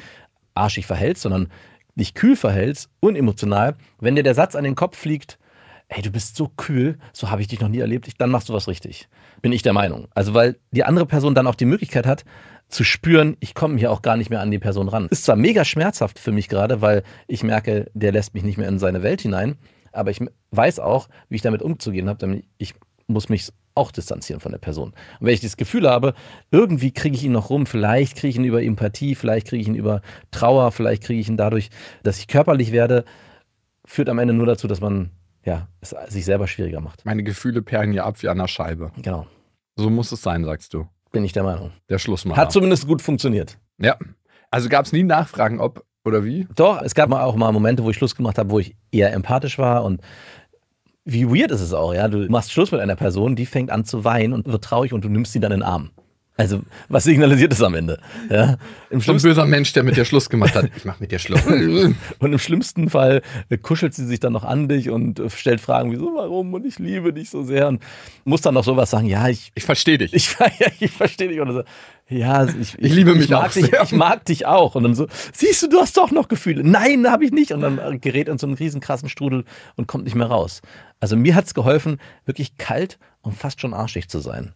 [0.53, 1.47] arschig verhältst, sondern
[1.95, 3.75] dich kühl verhältst, unemotional.
[3.99, 5.39] Wenn dir der Satz an den Kopf fliegt,
[5.89, 8.49] ey, du bist so kühl, so habe ich dich noch nie erlebt, ich- dann machst
[8.49, 9.09] du was richtig.
[9.41, 10.07] Bin ich der Meinung.
[10.13, 12.23] Also weil die andere Person dann auch die Möglichkeit hat,
[12.69, 15.07] zu spüren, ich komme hier auch gar nicht mehr an die Person ran.
[15.09, 18.69] Ist zwar mega schmerzhaft für mich gerade, weil ich merke, der lässt mich nicht mehr
[18.69, 19.57] in seine Welt hinein,
[19.91, 20.19] aber ich
[20.51, 22.73] weiß auch, wie ich damit umzugehen habe, denn ich
[23.07, 24.89] muss mich auch distanzieren von der Person.
[25.19, 26.13] Und wenn ich das Gefühl habe,
[26.51, 29.67] irgendwie kriege ich ihn noch rum, vielleicht kriege ich ihn über Empathie, vielleicht kriege ich
[29.67, 30.01] ihn über
[30.31, 31.69] Trauer, vielleicht kriege ich ihn dadurch,
[32.03, 33.05] dass ich körperlich werde,
[33.85, 35.11] führt am Ende nur dazu, dass man
[35.43, 37.03] ja, es sich selber schwieriger macht.
[37.05, 38.91] Meine Gefühle perlen ja ab wie an einer Scheibe.
[39.01, 39.25] Genau,
[39.75, 40.87] So muss es sein, sagst du.
[41.11, 41.71] bin ich der Meinung.
[41.89, 42.39] Der Schlussmacher.
[42.39, 43.57] Hat zumindest gut funktioniert.
[43.79, 43.97] ja.
[44.53, 46.47] Also gab es nie Nachfragen, ob oder wie?
[46.55, 49.57] Doch, es gab auch mal Momente, wo ich Schluss gemacht habe, wo ich eher empathisch
[49.57, 50.01] war und
[51.03, 52.07] wie weird ist es auch, ja?
[52.07, 55.03] Du machst Schluss mit einer Person, die fängt an zu weinen und wird traurig und
[55.03, 55.91] du nimmst sie dann in den Arm.
[56.41, 57.99] Also, was signalisiert das am Ende?
[58.27, 58.57] Ja,
[58.89, 60.71] Im So ein böser Mensch, der mit dir Schluss gemacht hat.
[60.75, 61.45] Ich mach mit dir Schluss.
[61.45, 63.21] und im schlimmsten Fall
[63.61, 66.79] kuschelt sie sich dann noch an dich und stellt Fragen wie so, warum und ich
[66.79, 67.83] liebe dich so sehr und
[68.23, 70.15] muss dann noch sowas sagen, ja, ich, Ich verstehe dich.
[70.15, 71.39] ich, ja, ich verstehe dich.
[71.39, 71.63] Und so,
[72.09, 73.83] ja, ich, Ich liebe mich mag auch dich, sehr.
[73.83, 74.73] Ich mag dich auch.
[74.73, 76.63] Und dann so, siehst du, du hast doch noch Gefühle.
[76.63, 77.51] Nein, habe ich nicht.
[77.51, 80.63] Und dann gerät in so einen riesen krassen Strudel und kommt nicht mehr raus.
[80.99, 84.55] Also mir hat es geholfen, wirklich kalt und fast schon arschig zu sein.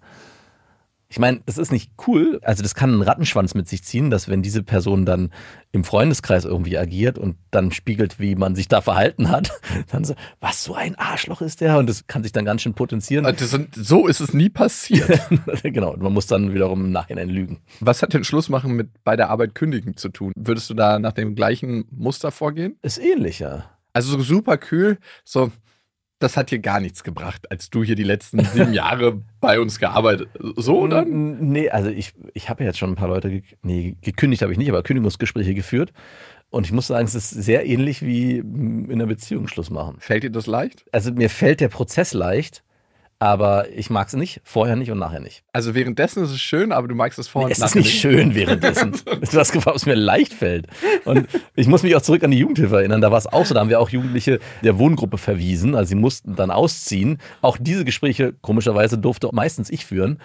[1.07, 2.39] Ich meine, das ist nicht cool.
[2.43, 5.31] Also das kann einen Rattenschwanz mit sich ziehen, dass wenn diese Person dann
[5.71, 9.51] im Freundeskreis irgendwie agiert und dann spiegelt, wie man sich da verhalten hat,
[9.91, 11.77] dann so, was so ein Arschloch ist der?
[11.77, 13.23] Und das kann sich dann ganz schön potenzieren.
[13.23, 15.21] Das sind, so ist es nie passiert.
[15.63, 17.61] genau, und man muss dann wiederum im Nachhinein lügen.
[17.79, 20.33] Was hat denn Schluss machen mit bei der Arbeit kündigen zu tun?
[20.35, 22.77] Würdest du da nach dem gleichen Muster vorgehen?
[22.81, 23.65] Ist ähnlich, ja.
[23.93, 25.51] Also so super kühl, so,
[26.19, 29.79] das hat dir gar nichts gebracht, als du hier die letzten sieben Jahre bei uns
[29.79, 30.29] gearbeitet.
[30.55, 31.05] So oder?
[31.05, 34.51] Nee, also ich, ich habe ja jetzt schon ein paar Leute, ge nee, gekündigt habe
[34.51, 35.91] ich nicht, aber Kündigungsgespräche geführt.
[36.49, 39.97] Und ich muss sagen, es ist sehr ähnlich wie in einer Beziehung Schluss machen.
[39.99, 40.85] Fällt dir das leicht?
[40.91, 42.63] Also mir fällt der Prozess leicht,
[43.25, 45.43] aber ich mag es nicht, vorher nicht und nachher nicht.
[45.51, 47.99] Also währenddessen ist es schön, aber du magst es vor und es ist nachher nicht
[47.99, 48.91] schön währenddessen.
[49.05, 50.67] du hast gefragt, ob es mir leicht fällt.
[51.05, 53.01] Und ich muss mich auch zurück an die Jugendhilfe erinnern.
[53.01, 55.73] Da war es auch so, da haben wir auch Jugendliche der Wohngruppe verwiesen.
[55.73, 57.17] Also sie mussten dann ausziehen.
[57.41, 60.19] Auch diese Gespräche, komischerweise, durfte meistens ich führen.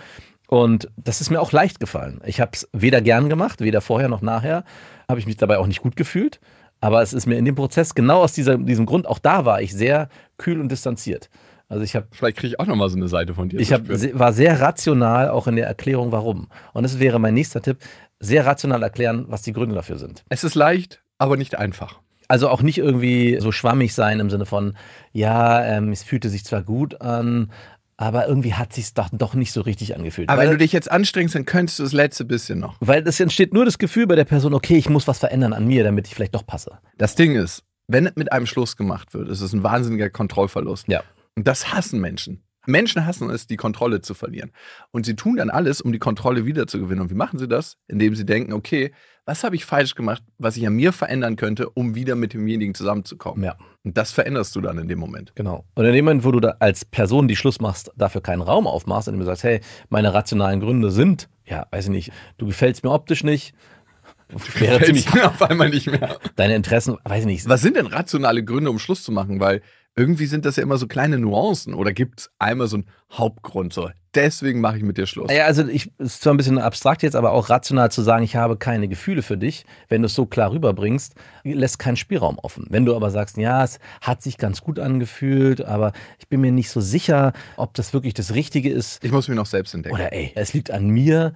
[0.46, 2.20] Und das ist mir auch leicht gefallen.
[2.26, 4.64] Ich habe es weder gern gemacht, weder vorher noch nachher.
[5.08, 6.38] Habe ich mich dabei auch nicht gut gefühlt.
[6.82, 9.62] Aber es ist mir in dem Prozess genau aus dieser, diesem Grund, auch da war
[9.62, 11.30] ich sehr kühl und distanziert.
[11.70, 13.60] Also ich habe Vielleicht kriege ich auch nochmal so eine Seite von dir.
[13.60, 16.48] ich hab, war sehr rational auch in der Erklärung, warum.
[16.72, 17.78] Und das wäre mein nächster Tipp,
[18.18, 20.24] sehr rational erklären, was die Gründe dafür sind.
[20.28, 22.00] es ist leicht, aber nicht einfach.
[22.26, 24.76] Also auch nicht irgendwie so schwammig sein im Sinne von,
[25.12, 27.50] ja, ähm, es fühlte sich zwar gut an,
[27.96, 30.28] aber irgendwie hat sich doch, doch nicht so richtig angefühlt.
[30.28, 32.76] Aber wenn weil, du dich jetzt anstrengst, dann könntest du das letzte bisschen noch.
[32.80, 35.66] weil es entsteht nur das Gefühl bei der Person, okay, ich muss was verändern an
[35.66, 36.78] mir, damit ich vielleicht doch passe.
[36.98, 40.88] Das Ding ist, wenn mit einem Schluss gemacht wird, ist es ein wahnsinniger Kontrollverlust.
[40.88, 41.02] Ja.
[41.40, 42.42] Und das hassen Menschen.
[42.66, 44.52] Menschen hassen es, die Kontrolle zu verlieren.
[44.90, 47.00] Und sie tun dann alles, um die Kontrolle wiederzugewinnen.
[47.00, 47.78] Und wie machen sie das?
[47.88, 48.92] Indem sie denken, okay,
[49.24, 52.74] was habe ich falsch gemacht, was ich an mir verändern könnte, um wieder mit demjenigen
[52.74, 53.42] zusammenzukommen.
[53.42, 53.56] Ja.
[53.84, 55.32] Und das veränderst du dann in dem Moment.
[55.34, 55.64] Genau.
[55.74, 58.66] Und in dem Moment, wo du da als Person, die Schluss machst, dafür keinen Raum
[58.66, 62.84] aufmachst, indem du sagst, hey, meine rationalen Gründe sind, ja, weiß ich nicht, du gefällst
[62.84, 63.54] mir optisch nicht,
[64.28, 66.18] wäre Fällt's ziemlich, mir auf einmal nicht mehr.
[66.36, 69.40] deine Interessen, weiß ich nicht, Was sind denn rationale Gründe, um Schluss zu machen?
[69.40, 69.62] Weil
[69.96, 71.74] irgendwie sind das ja immer so kleine Nuancen.
[71.74, 73.72] Oder gibt es einmal so einen Hauptgrund?
[73.72, 75.32] So, deswegen mache ich mit dir Schluss.
[75.32, 78.24] Ja, also ich es ist zwar ein bisschen abstrakt jetzt, aber auch rational zu sagen,
[78.24, 82.38] ich habe keine Gefühle für dich, wenn du es so klar rüberbringst, lässt keinen Spielraum
[82.38, 82.66] offen.
[82.70, 86.52] Wenn du aber sagst, ja, es hat sich ganz gut angefühlt, aber ich bin mir
[86.52, 89.02] nicht so sicher, ob das wirklich das Richtige ist.
[89.04, 89.94] Ich muss mich noch selbst entdecken.
[89.94, 91.32] Oder ey, es liegt an mir,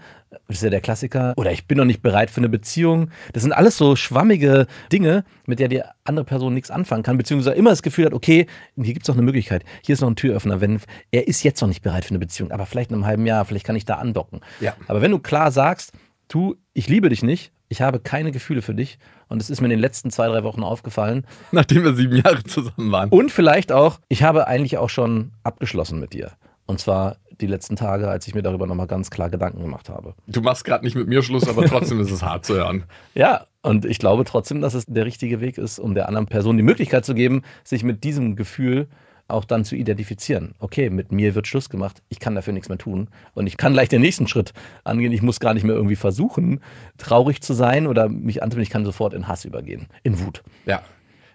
[0.48, 1.34] das ist ja der Klassiker.
[1.36, 3.10] Oder ich bin noch nicht bereit für eine Beziehung.
[3.32, 7.56] Das sind alles so schwammige Dinge, mit der die andere Person nichts anfangen kann, beziehungsweise
[7.56, 10.16] immer das Gefühl hat, okay, hier gibt es noch eine Möglichkeit, hier ist noch ein
[10.16, 13.06] Türöffner, wenn er ist jetzt noch nicht bereit für eine Beziehung, aber vielleicht in einem
[13.06, 14.40] halben Jahr, vielleicht kann ich da andocken.
[14.60, 14.74] Ja.
[14.86, 15.92] Aber wenn du klar sagst,
[16.28, 18.98] du, ich liebe dich nicht, ich habe keine Gefühle für dich
[19.28, 22.44] und es ist mir in den letzten zwei, drei Wochen aufgefallen Nachdem wir sieben Jahre
[22.44, 23.08] zusammen waren.
[23.08, 26.32] und vielleicht auch, ich habe eigentlich auch schon abgeschlossen mit dir.
[26.66, 30.14] Und zwar die letzten Tage, als ich mir darüber nochmal ganz klar Gedanken gemacht habe.
[30.26, 32.84] Du machst gerade nicht mit mir Schluss, aber trotzdem ist es hart zu hören.
[33.14, 36.56] Ja, und ich glaube trotzdem, dass es der richtige Weg ist, um der anderen Person
[36.56, 38.88] die Möglichkeit zu geben, sich mit diesem Gefühl
[39.28, 40.54] auch dann zu identifizieren.
[40.58, 43.72] Okay, mit mir wird Schluss gemacht, ich kann dafür nichts mehr tun und ich kann
[43.72, 44.52] gleich den nächsten Schritt
[44.84, 45.12] angehen.
[45.12, 46.60] Ich muss gar nicht mehr irgendwie versuchen,
[46.98, 48.64] traurig zu sein oder mich anzunehmen.
[48.64, 50.82] Ich kann sofort in Hass übergehen, in Wut Ja.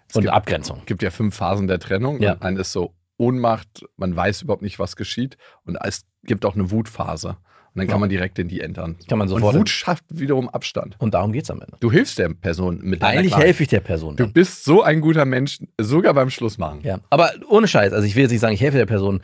[0.08, 0.82] Es und gibt, Abgrenzung.
[0.88, 2.20] gibt ja fünf Phasen der Trennung.
[2.20, 2.38] Ja.
[2.40, 5.38] Eine ist so Ohnmacht, man weiß überhaupt nicht, was geschieht.
[5.66, 7.38] Und es gibt auch eine Wutphase.
[7.74, 8.98] Und dann kann man direkt in die entern.
[9.08, 9.54] Kann man sofort.
[9.54, 10.96] Und Wut schafft wiederum Abstand.
[11.00, 11.78] und darum geht es am Ende.
[11.80, 14.16] Du hilfst der Person mit deiner Eigentlich helfe ich der Person.
[14.16, 14.34] Du Dann.
[14.34, 16.82] bist so ein guter Mensch, sogar beim Schlussmachen.
[16.84, 17.94] Ja, aber ohne Scheiß.
[17.94, 19.22] Also ich will jetzt nicht sagen, ich helfe der Person,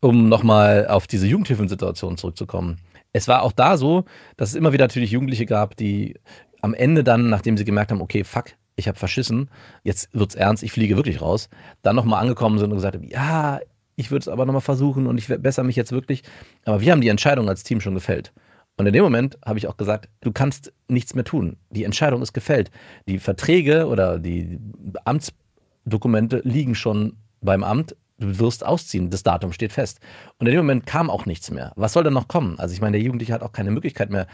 [0.00, 2.78] um nochmal auf diese Jugendhilfensituation zurückzukommen.
[3.12, 4.04] Es war auch da so,
[4.36, 6.16] dass es immer wieder natürlich Jugendliche gab, die
[6.60, 9.50] am Ende dann, nachdem sie gemerkt haben, okay, fuck, ich habe verschissen,
[9.84, 11.48] jetzt wird's ernst, ich fliege wirklich raus,
[11.82, 13.60] dann nochmal angekommen sind und gesagt haben, ja,
[13.96, 16.22] ich würde es aber nochmal versuchen und ich bessere mich jetzt wirklich.
[16.64, 18.32] Aber wir haben die Entscheidung als Team schon gefällt.
[18.76, 21.56] Und in dem Moment habe ich auch gesagt, du kannst nichts mehr tun.
[21.70, 22.70] Die Entscheidung ist gefällt.
[23.08, 24.60] Die Verträge oder die
[25.04, 27.96] Amtsdokumente liegen schon beim Amt.
[28.18, 29.08] Du wirst ausziehen.
[29.08, 30.00] Das Datum steht fest.
[30.38, 31.72] Und in dem Moment kam auch nichts mehr.
[31.76, 32.58] Was soll denn noch kommen?
[32.58, 34.26] Also ich meine, der Jugendliche hat auch keine Möglichkeit mehr,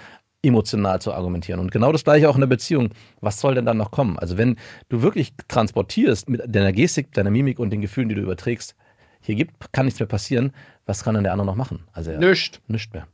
[0.44, 1.60] emotional zu argumentieren.
[1.60, 2.90] Und genau das gleiche auch in der Beziehung.
[3.20, 4.18] Was soll denn dann noch kommen?
[4.18, 4.56] Also wenn
[4.88, 8.74] du wirklich transportierst mit deiner Gestik, deiner Mimik und den Gefühlen, die du überträgst,
[9.22, 10.52] hier gibt, kann nichts mehr passieren,
[10.86, 11.84] was kann denn der andere noch machen?
[11.92, 12.60] Also er, Nischt.
[12.66, 13.06] nichts mehr.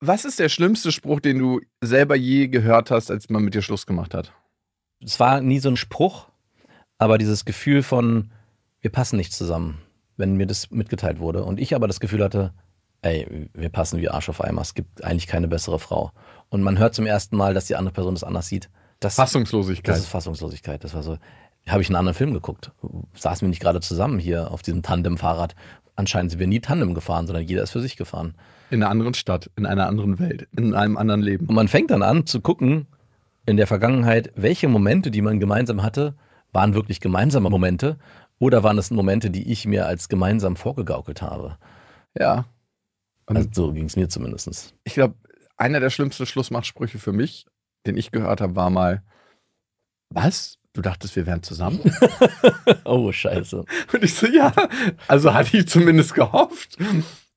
[0.00, 3.62] Was ist der schlimmste Spruch, den du selber je gehört hast, als man mit dir
[3.62, 4.32] Schluss gemacht hat?
[5.00, 6.28] Es war nie so ein Spruch,
[6.98, 8.30] aber dieses Gefühl von,
[8.80, 9.80] wir passen nicht zusammen,
[10.16, 11.44] wenn mir das mitgeteilt wurde.
[11.44, 12.52] Und ich aber das Gefühl hatte,
[13.02, 14.62] ey, wir passen wie Arsch auf Eimer.
[14.62, 16.12] Es gibt eigentlich keine bessere Frau.
[16.48, 18.70] Und man hört zum ersten Mal, dass die andere Person das anders sieht.
[19.00, 19.94] Das, Fassungslosigkeit.
[19.94, 20.82] das ist Fassungslosigkeit.
[20.82, 21.18] Das war so,
[21.70, 22.72] habe ich einen anderen Film geguckt.
[23.14, 25.54] Saßen wir nicht gerade zusammen hier auf diesem Tandem-Fahrrad.
[25.96, 28.34] Anscheinend sind wir nie Tandem gefahren, sondern jeder ist für sich gefahren.
[28.70, 31.46] in einer anderen Stadt, in einer anderen Welt, in einem anderen Leben.
[31.46, 32.86] Und man fängt dann an zu gucken
[33.46, 36.14] in der Vergangenheit, welche Momente, die man gemeinsam hatte,
[36.52, 37.98] waren wirklich gemeinsame Momente
[38.38, 41.58] oder waren es Momente, die ich mir als gemeinsam vorgegaukelt habe.
[42.18, 42.46] Ja.
[43.26, 44.74] Also so ging es mir zumindest.
[44.84, 45.14] Ich glaube,
[45.56, 47.46] einer der schlimmsten Schlussmachsprüche für mich,
[47.86, 49.02] den ich gehört habe, war mal,
[50.10, 50.58] was?
[50.78, 51.80] Du dachtest, wir wären zusammen?
[52.84, 53.64] Oh, scheiße.
[53.92, 54.52] Und ich so, ja.
[55.08, 56.76] Also hatte ich zumindest gehofft.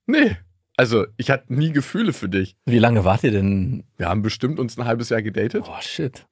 [0.06, 0.38] Nee.
[0.78, 2.56] Also, ich hatte nie Gefühle für dich.
[2.66, 3.84] Wie lange wart ihr denn?
[3.98, 5.64] Wir haben bestimmt uns ein halbes Jahr gedatet.
[5.68, 6.28] Oh, shit.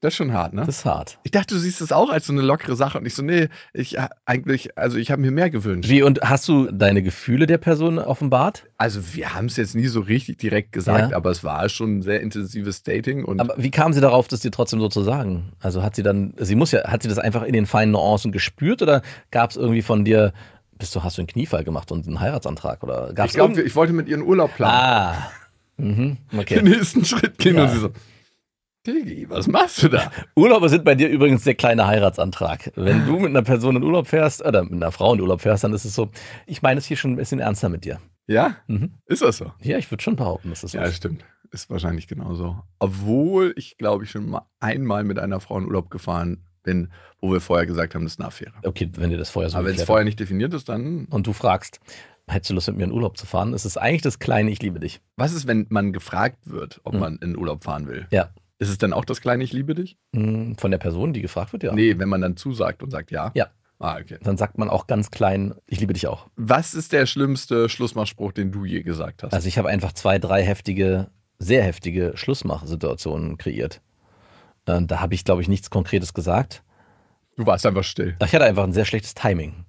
[0.00, 0.62] Das ist schon hart, ne?
[0.64, 1.18] Das ist hart.
[1.24, 2.98] Ich dachte, du siehst es auch als so eine lockere Sache.
[2.98, 5.90] Und ich so, nee, ich äh, eigentlich, also ich habe mir mehr gewünscht.
[5.90, 8.64] Wie, und hast du deine Gefühle der Person offenbart?
[8.76, 11.16] Also wir haben es jetzt nie so richtig direkt gesagt, Ja.
[11.16, 13.24] aber es war schon ein sehr intensives Dating.
[13.24, 15.50] Und Aber wie kam sie darauf, das dir trotzdem so zu sagen?
[15.58, 18.30] Also hat sie dann, sie muss ja, hat sie das einfach in den feinen Nuancen
[18.30, 20.32] gespürt oder gab es irgendwie von dir,
[20.78, 23.74] bist du, hast du einen Kniefall gemacht und einen Heiratsantrag oder gab ich glaube, ich
[23.74, 24.74] wollte mit ihr einen Urlaub planen.
[24.76, 25.30] Ah.
[25.76, 26.18] Mhm.
[26.36, 26.56] Okay.
[26.56, 27.64] Den nächsten Schritt gehen Ja.
[27.64, 27.90] und sie so,
[28.94, 30.10] Digi, was machst du da?
[30.36, 32.72] Urlaube sind bei dir übrigens der kleine Heiratsantrag.
[32.76, 35.64] Wenn du mit einer Person in Urlaub fährst oder mit einer Frau in Urlaub fährst,
[35.64, 36.10] dann ist es so,
[36.46, 37.98] ich meine es hier schon ein bisschen ernster mit dir.
[38.26, 38.56] Ja?
[38.66, 38.94] Mhm.
[39.06, 39.52] Ist das so?
[39.62, 40.96] Ja, ich würde schon behaupten, dass das so Ja, ist.
[40.96, 41.24] stimmt.
[41.50, 42.60] Ist wahrscheinlich genauso.
[42.78, 47.32] Obwohl ich, glaube ich, schon mal einmal mit einer Frau in Urlaub gefahren bin, wo
[47.32, 48.52] wir vorher gesagt haben, das ist eine Affäre.
[48.64, 51.06] Okay, wenn dir das vorher so Aber wenn es vorher nicht definiert ist, dann.
[51.06, 51.80] und du fragst,
[52.26, 54.60] hättest du Lust mit mir in Urlaub zu fahren, ist es eigentlich das kleine Ich
[54.60, 55.00] liebe dich.
[55.16, 57.00] Was ist, wenn man gefragt wird, ob Hm.
[57.00, 58.06] man in Urlaub fahren will?
[58.10, 58.28] Ja.
[58.58, 59.96] Ist es dann auch das kleine Ich liebe dich?
[60.12, 61.72] Mm, Von der Person, die gefragt wird, ja.
[61.72, 63.30] Nee, wenn man dann zusagt und sagt ja.
[63.34, 63.46] Ja.
[63.78, 64.18] Ah, okay.
[64.22, 66.26] Dann sagt man auch ganz klein, ich liebe dich auch.
[66.34, 69.32] Was ist der schlimmste Schlussmachspruch, den du je gesagt hast?
[69.32, 73.80] Also ich habe einfach zwei, drei heftige, sehr heftige Schlussmachsituationen kreiert.
[74.66, 76.64] Äh, Da habe ich, glaube ich, nichts Konkretes gesagt.
[77.36, 78.16] du warst einfach still.
[78.24, 79.64] Ich hatte einfach ein sehr schlechtes Timing.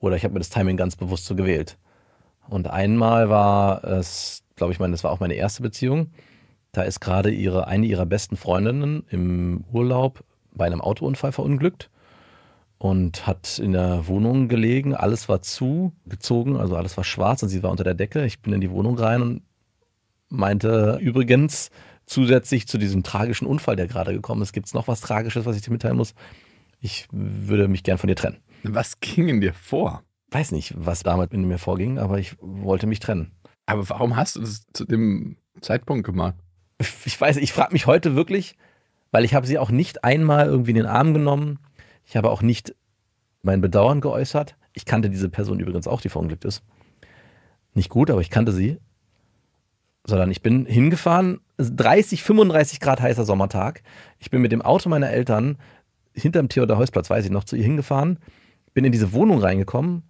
[0.00, 1.78] Oder ich habe mir das Timing ganz bewusst so gewählt.
[2.48, 6.10] Und einmal war es, glaube ich, meine, das war auch meine erste Beziehung.
[6.76, 11.88] Da ist gerade ihre, eine ihrer besten Freundinnen im Urlaub bei einem Autounfall verunglückt
[12.76, 14.94] und hat in der Wohnung gelegen.
[14.94, 18.26] Alles war zugezogen, also alles war schwarz und sie war unter der Decke.
[18.26, 19.42] Ich bin in die Wohnung rein und
[20.28, 21.70] meinte übrigens
[22.04, 25.56] zusätzlich zu diesem tragischen Unfall, der gerade gekommen ist, gibt es noch was Tragisches, was
[25.56, 26.12] ich dir mitteilen muss.
[26.78, 28.42] Ich würde mich gern von dir trennen.
[28.64, 30.02] Was ging in dir vor?
[30.30, 33.32] Weiß nicht, was damals in mir vorging, aber ich wollte mich trennen.
[33.64, 36.34] Aber warum hast du das zu dem Zeitpunkt gemacht?
[36.78, 38.56] Ich weiß, ich frage mich heute wirklich,
[39.10, 41.58] weil ich habe sie auch nicht einmal irgendwie in den Arm genommen.
[42.04, 42.74] Ich habe auch nicht
[43.42, 44.56] mein Bedauern geäußert.
[44.72, 46.62] Ich kannte diese Person übrigens auch, die verunglückt ist.
[47.74, 48.78] Nicht gut, aber ich kannte sie.
[50.06, 53.82] Sondern ich bin hingefahren, 30, 35 Grad heißer Sommertag.
[54.18, 55.58] Ich bin mit dem Auto meiner Eltern
[56.14, 58.18] hinterm Theodor-Heuss-Platz, weiß ich noch, zu ihr hingefahren,
[58.72, 60.04] bin in diese Wohnung reingekommen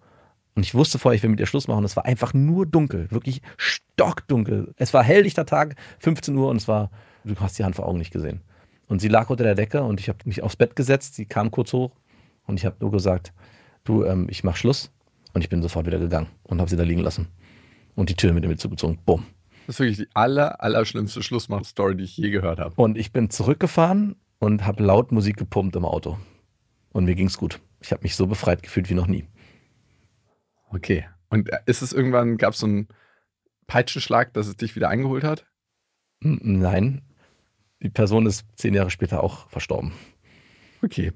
[0.57, 1.85] und ich wusste vorher, ich will mit ihr Schluss machen.
[1.85, 4.73] Es war einfach nur dunkel, wirklich stockdunkel.
[4.77, 6.89] Es war helllichter Tag, 15 Uhr und es war,
[7.23, 8.41] du hast die Hand vor Augen nicht gesehen.
[8.87, 11.13] Und sie lag unter der Decke und ich habe mich aufs Bett gesetzt.
[11.13, 11.91] Sie kam kurz hoch
[12.47, 13.33] und ich habe nur gesagt,
[13.83, 14.91] du, ähm, ich mach Schluss.
[15.35, 17.27] Und ich bin sofort wieder gegangen und habe sie da liegen lassen.
[17.93, 18.97] Und die Tür mit mir zugezogen.
[19.05, 19.27] Bumm.
[19.67, 22.73] Das ist wirklich die aller, aller schlimmste Schlussmach-Story, die ich je gehört habe.
[22.81, 26.17] Und ich bin zurückgefahren und habe laut Musik gepumpt im Auto.
[26.93, 27.59] Und mir ging's gut.
[27.79, 29.25] Ich habe mich so befreit gefühlt wie noch nie.
[30.69, 31.05] Okay.
[31.29, 32.87] Und äh, ist es irgendwann, gab es so einen
[33.67, 35.45] Peitschenschlag, dass es dich wieder eingeholt hat?
[36.19, 37.01] Nein,
[37.81, 39.93] die Person ist zehn Jahre später auch verstorben.
[40.81, 41.13] Okay.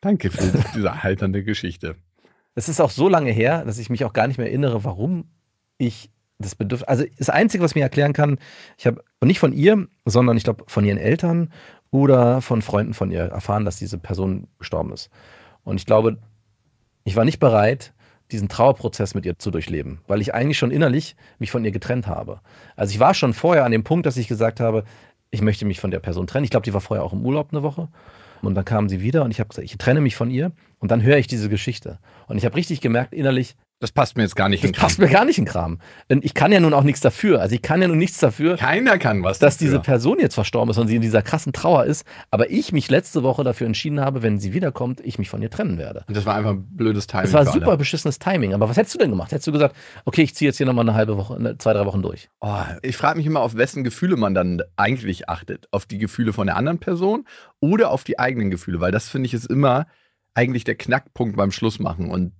[0.00, 1.96] Danke für diese erheiternde Geschichte.
[2.54, 5.30] Es ist auch so lange her, dass ich mich auch gar nicht mehr erinnere, warum
[5.78, 6.88] ich das Bedürfnis.
[6.88, 8.38] Also das Einzige, was ich mir erklären kann,
[8.78, 11.52] ich habe nicht von ihr, sondern ich glaube von ihren Eltern
[11.90, 15.10] oder von Freunden von ihr erfahren, dass diese Person gestorben ist.
[15.62, 16.18] Und ich glaube,
[17.04, 17.92] ich war nicht bereit,
[18.32, 22.06] diesen Trauerprozess mit ihr zu durchleben, weil ich eigentlich schon innerlich mich von ihr getrennt
[22.06, 22.40] habe.
[22.76, 24.84] Also ich war schon vorher an dem Punkt, dass ich gesagt habe,
[25.30, 26.44] ich möchte mich von der Person trennen.
[26.44, 27.88] Ich glaube, die war vorher auch im Urlaub eine Woche.
[28.42, 30.52] Und dann kam sie wieder und ich habe gesagt, ich trenne mich von ihr.
[30.78, 31.98] Und dann höre ich diese Geschichte.
[32.26, 34.82] Und ich habe richtig gemerkt innerlich, Das passt mir jetzt gar nicht Das in Kram.
[34.82, 35.78] passt mir gar nicht in Kram.
[36.08, 37.40] Ich kann ja nun auch nichts dafür.
[37.40, 39.66] Also ich kann ja nun nichts dafür, Keiner kann was dass dafür.
[39.68, 42.04] diese Person jetzt verstorben ist und sie in dieser krassen Trauer ist.
[42.30, 45.48] Aber ich mich letzte Woche dafür entschieden habe, wenn sie wiederkommt, ich mich von ihr
[45.48, 46.04] trennen werde.
[46.08, 47.24] Und das war einfach ein blödes Timing.
[47.24, 47.78] Das war super Alle.
[47.78, 48.52] beschissenes Timing.
[48.52, 49.32] Aber was hättest du denn gemacht?
[49.32, 51.86] Hättest du gesagt, okay, ich ziehe jetzt hier nochmal eine halbe Woche, ne, zwei, drei
[51.86, 52.28] Wochen durch?
[52.40, 55.68] Oh, ich frage mich immer, auf wessen Gefühle man dann eigentlich achtet.
[55.70, 57.24] Auf die Gefühle von der anderen Person
[57.60, 58.78] oder auf die eigenen Gefühle.
[58.80, 59.86] Weil das, finde ich, ist immer
[60.34, 62.10] eigentlich der Knackpunkt beim Schlussmachen.
[62.10, 62.32] Und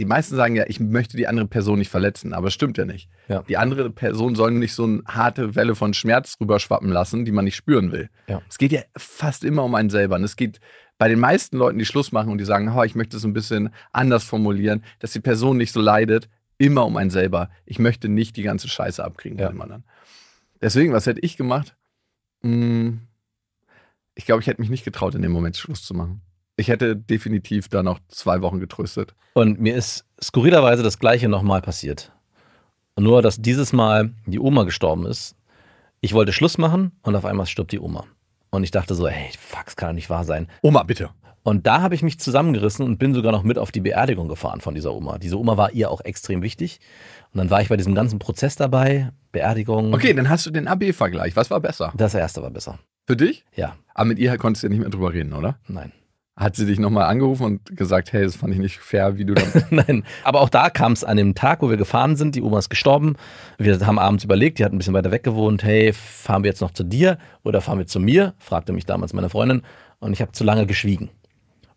[0.00, 2.84] die meisten sagen ja, ich möchte die andere Person nicht verletzen, aber es stimmt ja
[2.84, 3.08] nicht.
[3.28, 3.42] Ja.
[3.42, 7.44] Die andere Person soll nicht so eine harte Welle von Schmerz rüberschwappen lassen, die man
[7.44, 8.08] nicht spüren will.
[8.26, 8.42] Ja.
[8.48, 10.16] Es geht ja fast immer um einen selber.
[10.16, 10.58] Und es geht
[10.98, 13.32] bei den meisten Leuten, die Schluss machen und die sagen, oh, ich möchte es ein
[13.32, 17.50] bisschen anders formulieren, dass die Person nicht so leidet, immer um einen selber.
[17.64, 19.48] Ich möchte nicht die ganze Scheiße abkriegen Ja.
[19.48, 19.84] dem anderen.
[20.60, 21.76] Deswegen, was hätte ich gemacht?
[22.42, 23.00] Hm,
[24.14, 26.22] ich glaube, ich hätte mich nicht getraut, in dem Moment Schluss zu machen.
[26.60, 29.14] Ich hätte definitiv da noch zwei Wochen getröstet.
[29.32, 32.12] Und mir ist skurrilerweise das Gleiche nochmal passiert.
[32.98, 35.36] Nur, dass dieses Mal die Oma gestorben ist.
[36.02, 38.04] Ich wollte Schluss machen und auf einmal stirbt die Oma.
[38.50, 40.48] Und ich dachte so, ey, fuck, das kann doch nicht wahr sein.
[40.60, 41.08] Oma, bitte.
[41.44, 44.60] Und da habe ich mich zusammengerissen und bin sogar noch mit auf die Beerdigung gefahren
[44.60, 45.16] von dieser Oma.
[45.16, 46.78] Diese Oma war ihr auch extrem wichtig.
[47.32, 49.94] Und dann war ich bei diesem ganzen Prozess dabei, Beerdigung.
[49.94, 51.36] Okay, dann hast du den AB-Vergleich.
[51.36, 51.94] Was war besser?
[51.96, 52.78] Das erste war besser.
[53.06, 53.46] Für dich?
[53.56, 55.58] Ja, Aber mit ihr konntest du ja nicht mehr drüber reden, oder?
[55.66, 55.92] nein.
[56.40, 59.34] Hat sie dich nochmal angerufen und gesagt, hey, das fand ich nicht fair, wie du
[59.34, 59.42] da.
[59.70, 62.34] Nein, aber auch da kam es an dem Tag, wo wir gefahren sind.
[62.34, 63.16] Die Oma ist gestorben.
[63.58, 65.62] Wir haben abends überlegt, die hat ein bisschen weiter weg gewohnt.
[65.62, 68.32] Hey, fahren wir jetzt noch zu dir oder fahren wir zu mir?
[68.38, 69.60] fragte mich damals meine Freundin.
[69.98, 71.10] Und ich habe zu lange geschwiegen.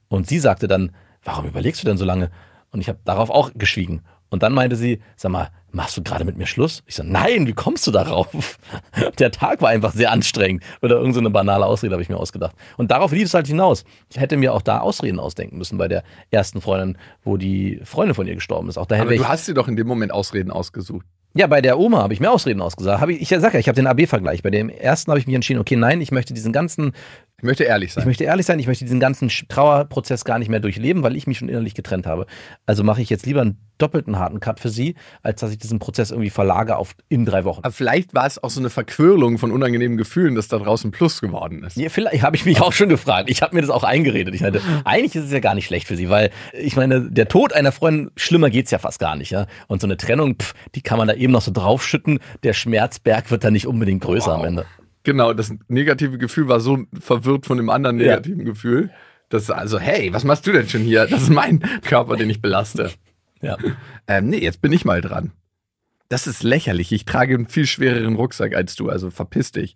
[0.08, 0.94] Und sie sagte dann,
[1.26, 2.32] warum überlegst du denn so lange?
[2.72, 4.02] Und ich habe darauf auch geschwiegen.
[4.34, 6.82] Und dann meinte sie, sag mal, machst du gerade mit mir Schluss?
[6.88, 8.58] Ich so, nein, wie kommst du darauf?
[9.20, 10.64] Der Tag war einfach sehr anstrengend.
[10.82, 12.56] Oder irgendeine so eine banale Ausrede habe ich mir ausgedacht.
[12.76, 13.86] Und darauf lief es halt hinaus.
[14.10, 18.16] Ich hätte mir auch da Ausreden ausdenken müssen bei der ersten Freundin, wo die Freundin
[18.16, 18.80] von ihr gestorben ist.
[18.80, 21.06] Auch da Aber du hast dir doch in dem Moment Ausreden ausgesucht.
[21.36, 23.02] ja, bei der Oma habe ich mir Ausreden ausgesagt.
[23.02, 24.42] Hab ich, ich sag ja, ich habe den AB-Vergleich.
[24.42, 26.94] Bei dem ersten habe ich mich entschieden, okay, nein, ich möchte diesen ganzen
[27.40, 28.04] Ich möchte ehrlich sein.
[28.04, 31.28] ich möchte ehrlich sein, ich möchte diesen ganzen Trauerprozess gar nicht mehr durchleben, weil ich
[31.28, 32.26] mich schon innerlich getrennt habe.
[32.66, 35.80] Also mache ich jetzt lieber einen doppelten harten Cut für sie, als dass ich diesen
[35.80, 37.60] Prozess irgendwie verlage auf in drei Wochen.
[37.64, 41.20] Aber vielleicht war es auch so eine Verquirlung von unangenehmen Gefühlen, dass da draußen Plus
[41.20, 41.76] geworden ist.
[41.76, 43.30] Ja, vielleicht habe ich mich auch schon gefragt.
[43.30, 44.34] Ich habe mir das auch eingeredet.
[44.36, 47.28] Ich meinte, eigentlich ist es ja gar nicht schlecht für sie, weil ich meine, der
[47.28, 49.32] Tod einer Freundin, schlimmer geht's ja fast gar nicht.
[49.32, 49.48] Ja?
[49.68, 52.20] Und so eine Trennung, pff, die kann man da eben noch so draufschütten.
[52.44, 54.48] Der Schmerzberg wird dann nicht unbedingt größer am Wow.
[54.48, 54.66] Ende.
[55.04, 58.08] Genau, das negative Gefühl war so verwirrt von dem anderen Ja.
[58.12, 58.92] negativen Gefühl.
[59.30, 61.08] Das also, hey, was machst du denn schon hier?
[61.08, 62.92] Das ist mein Körper, den ich belaste.
[63.42, 63.58] Ja.
[64.08, 65.32] Ähm, nee, jetzt bin ich mal dran.
[66.10, 66.92] Das ist lächerlich.
[66.92, 69.76] Ich trage einen viel schwereren Rucksack als du, also verpiss dich.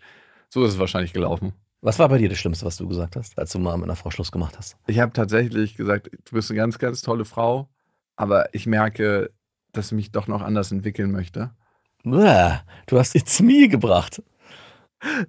[0.49, 1.53] So ist es wahrscheinlich gelaufen.
[1.81, 3.95] Was war bei dir das Schlimmste, was du gesagt hast, als du mal mit einer
[3.95, 4.77] Frau Schluss gemacht hast?
[4.87, 7.69] Ich habe tatsächlich gesagt, du bist eine ganz, ganz tolle Frau,
[8.15, 9.29] aber ich merke,
[9.73, 11.51] dass ich mich doch noch anders entwickeln möchte.
[12.03, 14.21] Uah, Du hast It's Me gebracht.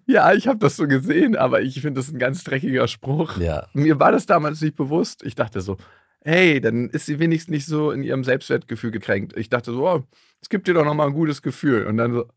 [0.06, 3.38] Ja, ich habe das so gesehen, aber ich finde das ein ganz dreckiger Spruch.
[3.38, 3.68] Ja.
[3.74, 5.22] Mir war das damals nicht bewusst.
[5.22, 5.76] Ich dachte so,
[6.22, 9.36] hey, dann ist sie wenigstens nicht so in ihrem Selbstwertgefühl gekränkt.
[9.36, 10.04] Ich dachte so, oh,
[10.40, 11.86] es gibt dir doch nochmal ein gutes Gefühl.
[11.86, 12.28] Und dann so,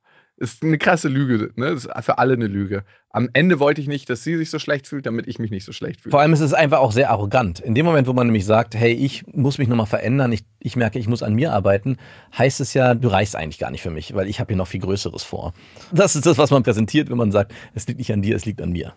[0.42, 1.70] ist eine krasse Lüge, ne?
[1.74, 2.84] Das ist für alle eine Lüge.
[3.12, 5.66] Am Ende wollte ich nicht, dass sie sich so schlecht fühlt, damit ich mich nicht
[5.66, 6.12] so schlecht fühle.
[6.12, 7.60] Vor allem ist es einfach auch sehr arrogant.
[7.60, 10.76] In dem Moment, wo man nämlich sagt, hey, ich muss mich nochmal verändern, ich, ich
[10.76, 11.98] merke, ich muss an mir arbeiten,
[12.38, 14.68] heißt es ja, du reichst eigentlich gar nicht für mich, weil ich habe hier noch
[14.68, 15.54] viel Größeres vor.
[15.92, 18.46] Das ist das, was man präsentiert, wenn man sagt, es liegt nicht an dir, es
[18.46, 18.96] liegt an mir.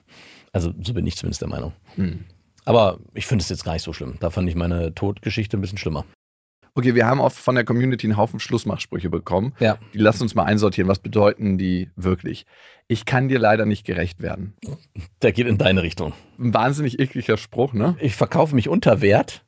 [0.52, 1.72] Also so bin ich zumindest der Meinung.
[1.96, 2.24] Hm.
[2.64, 4.16] Aber ich finde es jetzt gar nicht so schlimm.
[4.20, 6.06] Da fand ich meine Todgeschichte ein bisschen schlimmer.
[6.76, 9.54] Okay, wir haben oft von der Community einen Haufen Schlussmachsprüche bekommen.
[9.60, 9.78] Ja.
[9.92, 10.88] Die lassen uns mal einsortieren.
[10.88, 12.46] Was bedeuten die wirklich?
[12.88, 14.54] Ich kann dir leider nicht gerecht werden.
[15.22, 16.14] Der geht in deine Richtung.
[16.36, 17.96] Ein wahnsinnig ekliger Spruch, ne?
[18.00, 19.44] Ich verkaufe mich unter Wert,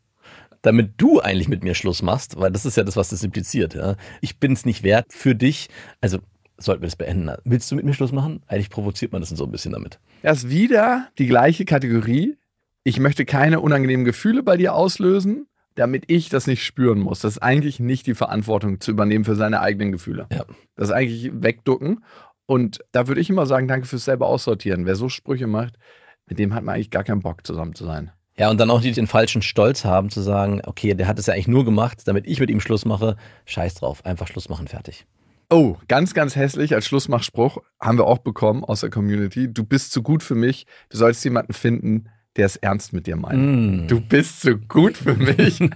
[0.62, 3.74] damit du eigentlich mit mir Schluss machst, weil das ist ja das, was das impliziert.
[3.74, 3.96] Ja?
[4.20, 5.68] Ich bin es nicht wert für dich.
[6.00, 6.18] Also
[6.58, 7.30] sollten wir das beenden.
[7.44, 8.44] Willst du mit mir Schluss machen?
[8.46, 9.98] Eigentlich provoziert man das so ein bisschen damit.
[10.22, 12.36] Das ist wieder die gleiche Kategorie.
[12.84, 17.20] Ich möchte keine unangenehmen Gefühle bei dir auslösen, damit ich das nicht spüren muss.
[17.20, 20.26] Das ist eigentlich nicht die Verantwortung zu übernehmen für seine eigenen Gefühle.
[20.32, 20.44] Ja.
[20.74, 22.04] Das ist eigentlich wegducken.
[22.46, 24.86] Und da würde ich immer sagen, danke fürs selber aussortieren.
[24.86, 25.78] Wer so Sprüche macht,
[26.26, 28.10] mit dem hat man eigentlich gar keinen Bock zusammen zu sein.
[28.38, 31.26] Ja, und dann auch die den falschen Stolz haben, zu sagen, okay, der hat es
[31.26, 33.16] ja eigentlich nur gemacht, damit ich mit ihm Schluss mache.
[33.46, 35.06] Scheiß drauf, einfach Schluss machen, fertig.
[35.48, 39.52] Oh, ganz, ganz hässlich als Schlussmachspruch haben wir auch bekommen aus der Community.
[39.52, 40.66] Du bist zu gut für mich.
[40.90, 43.84] Du solltest jemanden finden, der es ernst mit dir meint.
[43.84, 43.86] Mm.
[43.88, 45.60] Du bist zu gut für mich.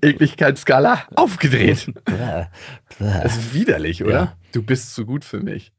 [0.00, 1.92] Ekligkeitsskala aufgedreht.
[2.98, 4.12] Das ist widerlich, oder?
[4.12, 4.36] Ja.
[4.52, 5.72] Du bist zu gut für mich.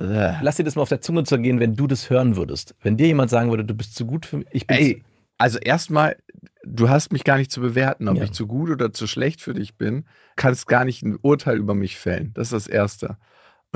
[0.00, 0.32] Äh.
[0.42, 2.74] Lass dir das mal auf der Zunge zergehen, wenn du das hören würdest.
[2.82, 5.04] Wenn dir jemand sagen würde, du bist zu gut für mich, ich bin Ey,
[5.38, 6.16] also erstmal,
[6.64, 8.24] du hast mich gar nicht zu bewerten, ob Ja.
[8.24, 11.74] ich zu gut oder zu schlecht für dich bin, kannst gar nicht ein Urteil über
[11.74, 12.32] mich fällen.
[12.34, 13.16] Das ist das Erste.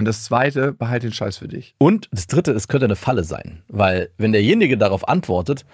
[0.01, 1.75] Und das Zweite, behalte den Scheiß für dich.
[1.79, 3.63] Und das dritte, es könnte eine Falle sein.
[3.69, 5.65] Weil wenn derjenige darauf antwortet,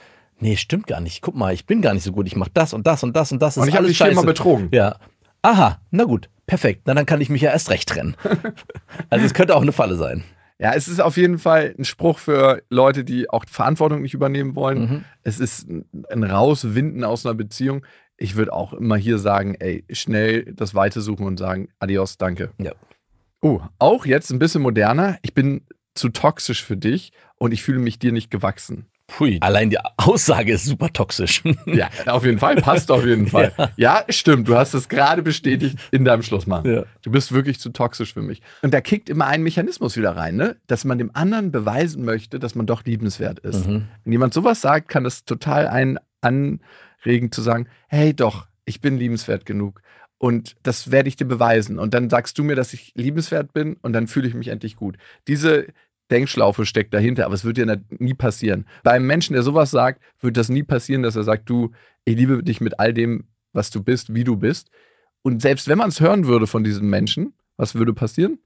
[0.41, 2.75] nee, stimmt gar nicht, guck mal, ich bin gar nicht so gut, ich mache das
[2.75, 3.57] und das und das und das.
[3.57, 4.27] Und ich habe dich scheiße.
[4.27, 4.69] betrogen.
[4.73, 4.97] Ja.
[5.43, 6.83] Aha, na gut, perfekt.
[6.87, 8.17] Na, dann kann ich mich ja erst recht trennen.
[9.11, 10.25] also es könnte auch eine Falle sein.
[10.59, 14.57] Ja, es ist auf jeden Fall ein Spruch für Leute, die auch Verantwortung nicht übernehmen
[14.57, 14.79] wollen.
[14.81, 15.05] Mhm.
[15.23, 17.85] Es ist ein- ein Rauswinden aus einer Beziehung.
[18.17, 22.51] Ich würde auch immer hier sagen, ey, schnell das Weite suchen und sagen, adios, danke.
[22.59, 22.73] Ja.
[23.41, 25.19] Oh, auch jetzt ein bisschen moderner.
[25.23, 25.63] Ich bin
[25.95, 28.87] zu toxisch für dich und ich fühle mich dir nicht gewachsen.
[29.09, 29.39] Pui.
[29.41, 31.43] Allein die Aussage ist super toxisch.
[31.67, 32.57] Ja, auf jeden Fall.
[32.57, 33.53] Passt auf jeden Fall.
[33.77, 34.49] Ja, stimmt.
[34.49, 36.69] Du hast es gerade bestätigt in deinem Schlussmachen.
[36.69, 36.85] Ja.
[37.03, 38.43] Du bist wirklich zu toxisch für mich.
[38.63, 40.57] Und da kickt immer ein Mechanismus wieder rein, ne?
[40.67, 43.69] dass man dem anderen beweisen möchte, dass man doch liebenswert ist.
[43.69, 43.87] Mhm.
[44.03, 48.99] Wenn jemand sowas sagt, kann das total einen anregen zu sagen, hey doch, ich bin
[48.99, 49.83] liebenswert genug.
[50.19, 51.79] Und das werde ich dir beweisen.
[51.79, 54.77] Und dann sagst du mir, dass ich liebenswert bin und dann fühle ich mich endlich
[54.77, 54.97] gut.
[55.29, 55.67] Diese
[56.11, 58.67] Denkschlaufe steckt dahinter, aber es wird dir nie passieren.
[58.83, 61.73] Beim Menschen, der sowas sagt, wird das nie passieren, dass er sagt, du,
[62.05, 64.71] ich liebe dich mit all dem, was du bist, wie du bist.
[65.23, 68.39] Und selbst wenn man es hören würde von diesem Menschen, was würde passieren?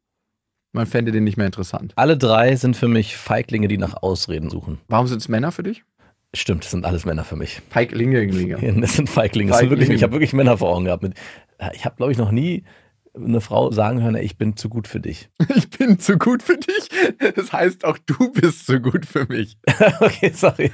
[0.73, 1.93] Man fände den nicht mehr interessant.
[1.97, 4.79] Alle drei sind für mich Feiglinge, die nach Ausreden suchen.
[4.89, 5.85] Warum sind es Männer für dich?
[6.33, 7.61] Stimmt, das sind alles Männer für mich.
[7.71, 8.25] Feiglinge.
[8.81, 9.51] Das sind Feiglinge.
[9.51, 9.95] Das sind wirklich, Feiglinge.
[9.95, 11.03] ich habe wirklich Männer vor Augen gehabt.
[11.03, 11.15] Mit,
[11.75, 12.65] ich habe, glaube ich, noch nie
[13.15, 15.29] eine Frau sagen hören, ich bin zu gut für dich.
[15.57, 16.89] Ich bin zu gut für dich.
[17.35, 19.57] Das heißt, auch du bist zu gut für mich.
[20.01, 20.71] okay, sorry.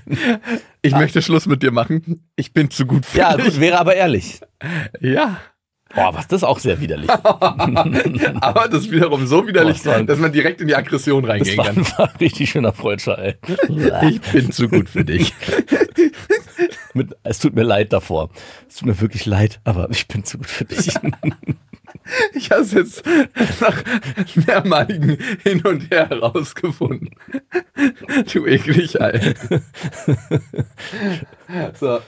[0.82, 2.28] Ich möchte Schluss mit dir machen.
[2.36, 3.30] Ich bin zu gut für Ah.
[3.30, 3.46] Ja, dich.
[3.46, 4.40] gut, wäre aber ehrlich.
[5.00, 5.38] Ja.
[5.94, 7.08] Boah, was das ist auch sehr widerlich.
[7.08, 11.30] Aber das ist wiederum so widerlich, Boah, das dass man direkt in die Aggression Das
[11.30, 11.76] reingehen war, kann.
[11.96, 13.36] war ein richtig schöner Freudscher, ey.
[14.10, 15.32] Ich bin zu gut für dich.
[16.94, 18.30] Mit, es tut mir leid davor.
[18.68, 20.94] Es tut mir wirklich leid, aber ich bin zu gut für dich.
[22.34, 23.04] Ich habe es jetzt
[23.60, 23.82] nach
[24.34, 27.10] mehrmaligen Hin und Her herausgefunden.
[28.32, 29.62] Du eklig, Alter.
[31.74, 32.00] So.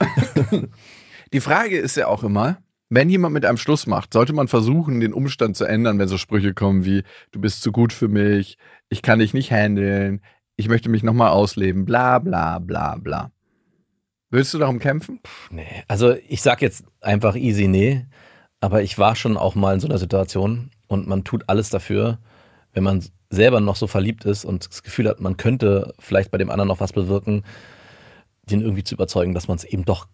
[1.33, 4.99] Die Frage ist ja auch immer, wenn jemand mit einem Schluss macht, sollte man versuchen,
[4.99, 8.57] den Umstand zu ändern, wenn so Sprüche kommen wie, du bist zu gut für mich,
[8.89, 10.21] ich kann dich nicht handeln,
[10.55, 13.31] ich möchte mich nochmal ausleben, bla bla bla bla.
[14.29, 15.19] Willst du darum kämpfen?
[15.49, 18.05] nee, also ich sag jetzt einfach easy nee,
[18.61, 22.19] aber ich war schon auch mal in so einer Situation und man tut alles dafür,
[22.73, 26.37] wenn man selber noch so verliebt ist und das Gefühl hat, man könnte vielleicht bei
[26.37, 27.43] dem anderen noch was bewirken,
[28.43, 30.07] den irgendwie zu überzeugen, dass man es eben doch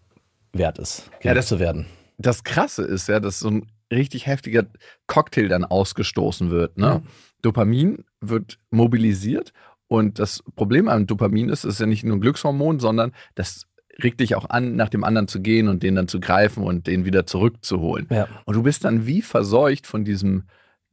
[0.52, 1.86] wert ist, Ja, das- zu werden.
[2.18, 4.64] das Krasse ist ja, dass so ein richtig heftiger
[5.06, 6.76] Cocktail dann ausgestoßen wird.
[6.78, 6.86] Ne?
[6.86, 7.02] Ja.
[7.42, 9.52] Dopamin wird mobilisiert
[9.88, 13.66] und das Problem an Dopamin ist, es ist ja nicht nur ein Glückshormon, sondern das
[14.02, 16.86] regt dich auch an, nach dem anderen zu gehen und den dann zu greifen und
[16.86, 18.06] den wieder zurückzuholen.
[18.10, 18.28] Ja.
[18.44, 20.44] Und du bist dann wie verseucht von diesem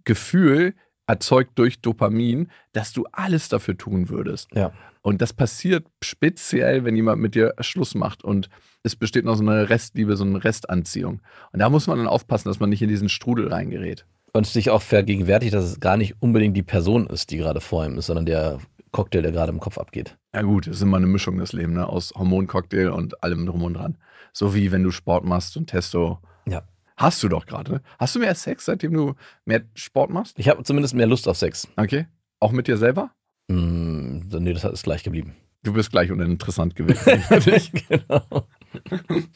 [0.04, 0.74] Gefühl,
[1.08, 4.49] erzeugt durch Dopamin, dass du alles dafür tun würdest.
[4.54, 4.72] Ja.
[5.01, 8.49] Und das passiert speziell, wenn jemand mit dir Schluss macht und
[8.84, 11.22] es besteht noch so eine Restliebe, so eine Restanziehung.
[11.51, 14.06] Und da muss man dann aufpassen, dass man nicht in diesen Strudel reingerät.
[14.32, 17.86] Und sich auch vergegenwärtigt, dass es gar nicht unbedingt die Person ist, die gerade vor
[17.86, 18.60] ihm ist, sondern der
[18.94, 20.18] Cocktail, der gerade im Kopf abgeht.
[20.34, 21.88] Ja gut, es ist immer eine Mischung das Leben, ne?
[21.89, 23.98] aus Hormoncocktail und allem drum und dran.
[24.32, 26.20] So wie wenn du Sport machst und Testo.
[26.48, 26.64] Ja.
[26.96, 27.74] Hast du doch gerade.
[27.74, 27.82] Ne?
[28.00, 29.16] Hast du mehr Sex, seitdem du
[29.46, 30.39] mehr Sport machst?
[30.39, 31.68] Ich habe zumindest mehr Lust auf Sex.
[31.76, 32.08] Okay.
[32.39, 33.12] Auch mit dir selber?
[33.50, 35.36] Hm, nee, das ist gleich geblieben.
[35.64, 37.24] Du bist gleich uninteressant gewesen
[37.89, 38.48] genau.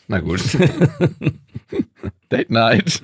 [0.08, 0.42] Na gut.
[2.30, 3.02] Date Night.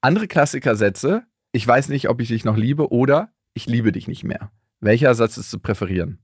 [0.00, 1.24] Andere Klassikersätze.
[1.52, 4.50] Ich weiß nicht, ob ich dich noch liebe oder ich liebe dich nicht mehr.
[4.80, 6.18] Welcher Satz ist zu präferieren?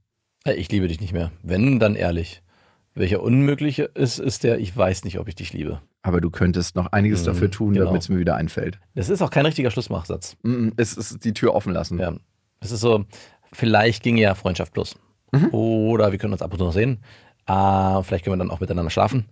[0.45, 1.33] Ich liebe dich nicht mehr.
[1.43, 2.43] Wenn, dann ehrlich.
[2.95, 5.81] Welcher unmögliche ist, ist der, ich weiß nicht, ob ich dich liebe.
[6.03, 7.87] Aber du könntest noch einiges Mhm, dafür tun, genau.
[7.87, 8.79] damit es mir wieder einfällt.
[8.95, 10.37] Das ist auch kein richtiger Schlussmachsatz.
[10.77, 11.99] Es ist die Tür offen lassen.
[11.99, 12.15] Ja.
[12.61, 13.05] Das ist so,
[13.53, 14.97] vielleicht ginge ja Freundschaft plus.
[15.33, 15.49] Mhm.
[15.55, 16.99] Oder wir können uns ab und zu noch sehen.
[17.47, 19.27] Ah, vielleicht können wir dann auch miteinander schlafen.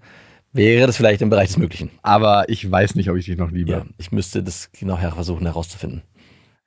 [0.53, 1.91] Wäre das vielleicht im Bereich des Möglichen.
[2.03, 3.71] Aber ich weiß nicht, ob ich dich noch liebe.
[3.71, 6.03] Ja, ich müsste das genau versuchen herauszufinden.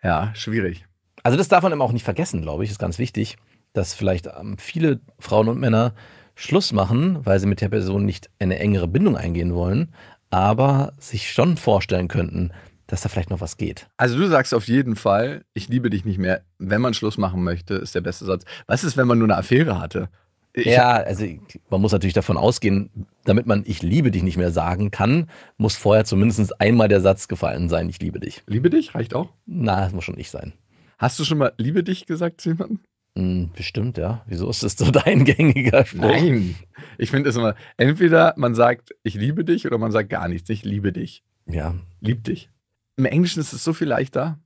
[0.03, 0.85] ja schwierig.
[1.23, 3.37] Also das darf man eben auch nicht vergessen, glaube ich, ist ganz wichtig,
[3.73, 5.93] dass vielleicht ähm, viele Frauen und Männer
[6.35, 9.93] Schluss machen, weil sie mit der Person nicht eine engere Bindung eingehen wollen,
[10.29, 12.51] aber sich schon vorstellen könnten,
[12.87, 13.87] dass da vielleicht noch was geht.
[13.97, 16.41] Also du sagst auf jeden Fall, ich liebe dich nicht mehr.
[16.59, 18.43] Wenn man Schluss machen möchte, ist der beste Satz.
[18.67, 20.09] Was ist, wenn man nur eine Affäre hatte?
[20.55, 21.25] Ich- ja, also
[21.69, 25.75] man muss natürlich davon ausgehen, damit man ich liebe dich nicht mehr sagen kann, muss
[25.75, 28.43] vorher zumindest einmal der Satz gefallen sein, ich liebe dich.
[28.45, 29.29] Liebe dich reicht auch.
[29.47, 30.53] Na, das muss schon ich sein.
[30.97, 32.79] Hast du schon mal liebe dich gesagt zu jemandem?
[33.17, 34.23] Hm, bestimmt, ja.
[34.25, 36.01] Wieso ist das so dein gängiger Spruch?
[36.01, 36.55] Nein.
[36.97, 40.49] Ich finde es immer, entweder man sagt, ich liebe dich oder man sagt gar nichts.
[40.49, 41.23] Ich liebe dich.
[41.45, 41.75] Ja.
[41.99, 42.49] Lieb dich.
[42.97, 44.39] Im Englischen ist es so viel leichter.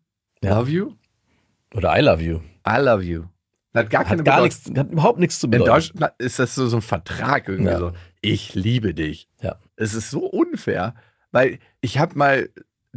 [0.43, 0.57] Ja.
[0.59, 0.93] Love you.
[1.75, 2.39] Oder I love you.
[2.67, 3.23] I love you.
[3.73, 4.43] Hat gar keine Hat gar Bedeutung.
[4.43, 5.69] nichts, hat überhaupt nichts zu In bedeuten.
[5.71, 7.77] Deutschland ist das so, so ein Vertrag irgendwie Ja.
[7.79, 7.91] so.
[8.21, 9.29] Ich liebe dich.
[9.41, 9.59] Ja.
[9.75, 10.95] Es ist so unfair,
[11.31, 12.49] weil ich habe mal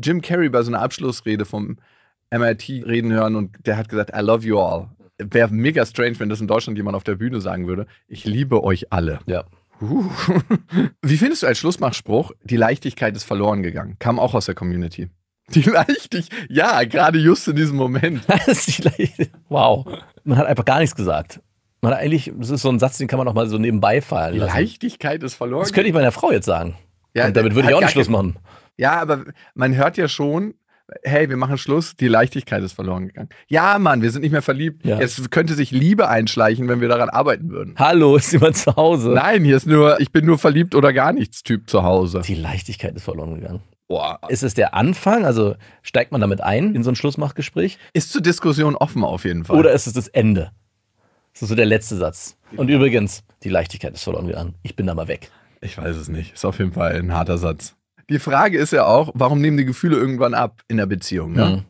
[0.03, 1.79] Jim Carrey bei so einer Abschlussrede vom
[2.31, 4.89] MIT reden hören und der hat gesagt, I love you all.
[5.19, 7.87] Wäre mega strange, wenn das in Deutschland jemand auf der Bühne sagen würde.
[8.09, 9.21] Ich liebe euch alle.
[9.27, 9.45] Ja.
[9.83, 10.05] Uh.
[11.03, 13.97] Wie findest du als Schlussmachspruch, die Leichtigkeit ist verloren gegangen?
[13.99, 15.09] Kam auch aus der Community.
[15.51, 18.23] Die Leichtigkeit, ja, gerade just in diesem Moment.
[19.49, 19.85] Wow.
[20.23, 21.41] Man hat einfach gar nichts gesagt.
[21.81, 24.01] Man hat eigentlich, das ist so ein Satz, den kann man auch mal so nebenbei
[24.01, 24.39] fallen Die.
[24.39, 25.63] Leichtigkeit ist verloren.
[25.63, 26.77] Das könnte ich meiner Frau jetzt sagen.
[27.15, 28.39] Ja, Und damit würde ich auch nicht Schluss machen.
[28.77, 29.25] Ja, aber
[29.55, 30.55] man hört ja schon,
[31.03, 33.29] hey, wir machen Schluss, die Leichtigkeit ist verloren gegangen.
[33.49, 34.85] Ja, Mann, wir sind nicht mehr verliebt.
[34.85, 35.01] Ja.
[35.01, 37.75] Jetzt könnte sich Liebe einschleichen, wenn wir daran arbeiten würden.
[37.79, 39.11] Hallo, ist jemand zu Hause?
[39.11, 42.23] Nein, hier ist nur, ich bin nur verliebt oder gar nichts Typ zu Hause.
[42.25, 43.61] Die Leichtigkeit ist verloren gegangen.
[43.89, 44.21] Boah.
[44.29, 45.25] Ist es der Anfang?
[45.25, 47.77] Also steigt man damit ein in so ein Schlussmachgespräch?
[47.93, 49.59] Ist zur Diskussion offen auf jeden Fall.
[49.59, 50.53] Oder ist es das Ende?
[51.33, 52.37] Das ist so der letzte Satz.
[52.57, 54.55] Und übrigens, die Leichtigkeit ist verloren gegangen.
[54.63, 55.31] Ich bin da mal weg.
[55.61, 56.35] Ich weiß es nicht.
[56.35, 57.75] Ist auf jeden Fall ein harter Satz.
[58.11, 61.33] Die Frage ist ja auch, warum nehmen die Gefühle irgendwann ab in der Beziehung?
[61.33, 61.45] Ne?
[61.45, 61.63] Mhm.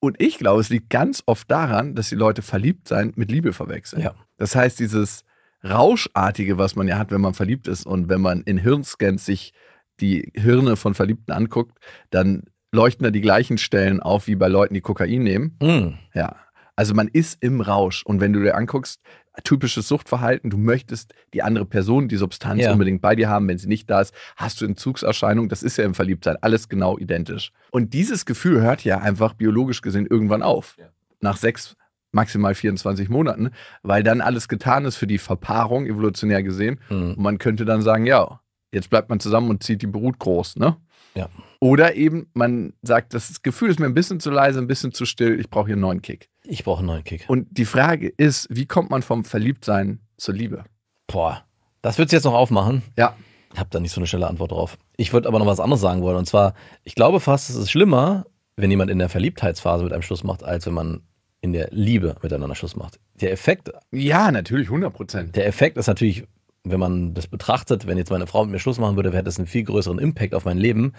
[0.00, 3.52] Und ich glaube, es liegt ganz oft daran, dass die Leute verliebt sein mit Liebe
[3.52, 4.02] verwechseln.
[4.02, 4.14] Ja.
[4.36, 5.24] Das heißt, dieses
[5.62, 9.52] Rauschartige, was man ja hat, wenn man verliebt ist und wenn man in Hirnscans sich
[10.00, 11.78] die Hirne von Verliebten anguckt,
[12.10, 15.56] dann leuchten da die gleichen Stellen auf wie bei Leuten, die Kokain nehmen.
[15.62, 15.98] Mhm.
[16.14, 16.36] Ja.
[16.74, 19.00] Also man ist im Rausch und wenn du dir anguckst,
[19.44, 22.72] typisches Suchtverhalten, du möchtest die andere Person, die Substanz Ja.
[22.72, 25.84] unbedingt bei dir haben, wenn sie nicht da ist, hast du Entzugserscheinungen, das ist ja
[25.84, 27.52] im Verliebtsein alles genau identisch.
[27.70, 30.76] Und dieses Gefühl hört ja einfach biologisch gesehen irgendwann auf.
[31.20, 31.76] Nach sechs,
[32.10, 33.50] maximal 24 Monaten,
[33.82, 36.78] weil dann alles getan ist für die Verpaarung, evolutionär gesehen.
[36.90, 37.12] Mhm.
[37.12, 40.56] Und man könnte dann sagen, ja, jetzt bleibt man zusammen und zieht die Brut groß,
[40.56, 40.76] ne?
[41.14, 41.28] Ja.
[41.60, 45.04] Oder eben, man sagt, das Gefühl ist mir ein bisschen zu leise, ein bisschen zu
[45.04, 46.28] still, ich brauche hier einen neuen Kick.
[46.44, 47.24] Ich brauche einen neuen Kick.
[47.28, 50.64] Und die Frage ist, wie kommt man vom Verliebtsein zur Liebe?
[51.06, 51.44] Boah,
[51.82, 52.82] das wird jetzt noch aufmachen.
[52.98, 53.14] Ja.
[53.52, 54.78] Ich habe da nicht so eine schnelle Antwort drauf.
[54.96, 56.16] Ich würde aber noch was anderes sagen wollen.
[56.16, 56.54] Und zwar,
[56.84, 58.24] ich glaube fast, es ist schlimmer,
[58.56, 61.02] wenn jemand in der Verliebtheitsphase mit einem Schluss macht, als wenn man
[61.42, 62.98] in der Liebe miteinander Schluss macht.
[63.20, 65.36] Der Effekt, Ja, natürlich, 100 Prozent.
[65.36, 66.24] der Effekt ist natürlich,
[66.64, 69.38] wenn man das betrachtet, wenn jetzt meine Frau mit mir Schluss machen würde, hätte das
[69.38, 70.92] einen viel größeren Impact auf mein Leben.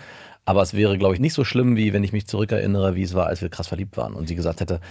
[0.45, 3.13] Aber es wäre, glaube ich, nicht so schlimm, wie wenn ich mich zurückerinnere, wie es
[3.13, 4.81] war, als wir krass verliebt waren und sie gesagt hätte,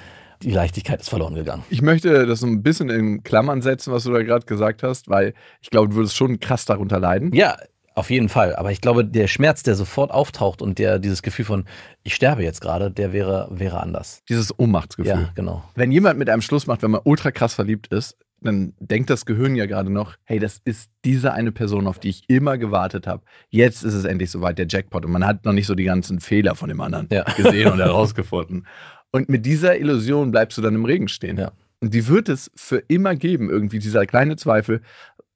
[0.42, 1.62] die Leichtigkeit ist verloren gegangen.
[1.68, 5.08] Ich möchte das so ein bisschen in Klammern setzen, was du da gerade gesagt hast,
[5.08, 7.32] weil ich glaube, du würdest schon krass darunter leiden.
[7.34, 7.56] Ja,
[7.94, 8.56] auf jeden Fall.
[8.56, 11.64] Aber ich glaube, der Schmerz, der sofort auftaucht und der dieses Gefühl von,
[12.02, 14.22] ich sterbe jetzt gerade, der wäre, wäre anders.
[14.28, 15.12] Dieses Ohnmachtsgefühl.
[15.12, 15.62] Ja, genau.
[15.74, 19.26] Wenn jemand mit einem Schluss macht, wenn man ultra krass verliebt ist, dann denkt das
[19.26, 23.06] Gehirn ja gerade noch, hey, das ist diese eine Person, auf die ich immer gewartet
[23.06, 23.22] habe.
[23.50, 25.04] Jetzt ist es endlich soweit, der Jackpot.
[25.04, 27.24] Und man hat noch nicht so die ganzen Fehler von dem anderen Ja.
[27.36, 28.66] gesehen und herausgefunden.
[29.10, 31.36] Und mit dieser Illusion bleibst du dann im Regen stehen.
[31.38, 31.52] Ja.
[31.80, 34.80] Und die wird es für immer geben, irgendwie dieser kleine Zweifel.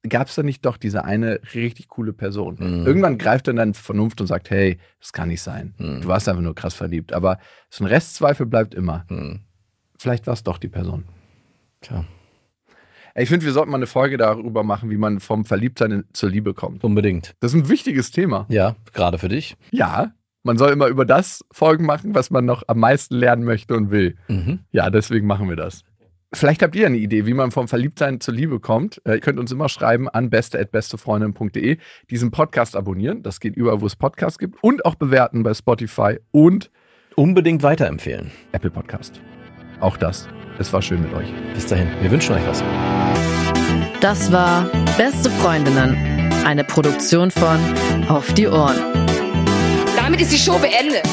[0.08, 2.56] Gab es da nicht doch diese eine richtig coole Person?
[2.60, 2.86] Mhm.
[2.86, 5.74] Irgendwann greift dann deine Vernunft und sagt, hey, das kann nicht sein.
[5.78, 6.02] Mhm.
[6.02, 7.12] Du warst einfach nur krass verliebt.
[7.12, 7.38] Aber
[7.68, 9.04] so ein Restzweifel bleibt immer.
[9.08, 9.40] Hm.
[9.98, 11.04] Vielleicht war es doch die Person.
[11.88, 12.04] Ey,
[13.18, 16.28] Ich finde, wir sollten mal eine Folge darüber machen, wie man vom Verliebtsein in- zur
[16.30, 16.84] Liebe kommt.
[16.84, 17.34] unbedingt.
[17.40, 18.46] Das ist ein wichtiges Thema.
[18.50, 19.56] Ja, gerade für dich.
[19.70, 20.12] Ja,
[20.42, 23.90] man soll immer über das Folgen machen, was man noch am meisten lernen möchte und
[23.90, 24.16] will.
[24.28, 24.60] Mhm.
[24.70, 25.82] Ja, deswegen machen wir das.
[26.34, 29.00] Vielleicht habt ihr eine Idee, wie man vom Verliebtsein zur Liebe kommt.
[29.04, 31.78] Äh, Ihr könnt uns immer schreiben an beste.bestefreundin.de.
[32.10, 34.62] Diesen Podcast abonnieren, das geht überall, wo es Podcasts gibt.
[34.62, 36.70] Und auch bewerten bei Spotify und
[37.14, 38.30] Unbedingt weiterempfehlen.
[38.52, 39.22] Apple Podcast.
[39.80, 40.28] Auch das.
[40.58, 41.28] Es war schön mit euch.
[41.52, 42.64] Bis dahin, wir wünschen euch was.
[44.00, 44.64] Das war
[44.96, 47.58] Beste Freundinnen, eine Produktion von
[48.08, 48.78] Auf die Ohren.
[49.96, 51.06] Damit ist die Show beendet.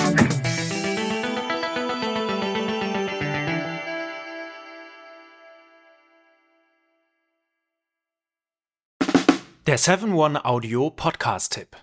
[9.66, 11.83] Der 7-One-Audio-Podcast-Tipp.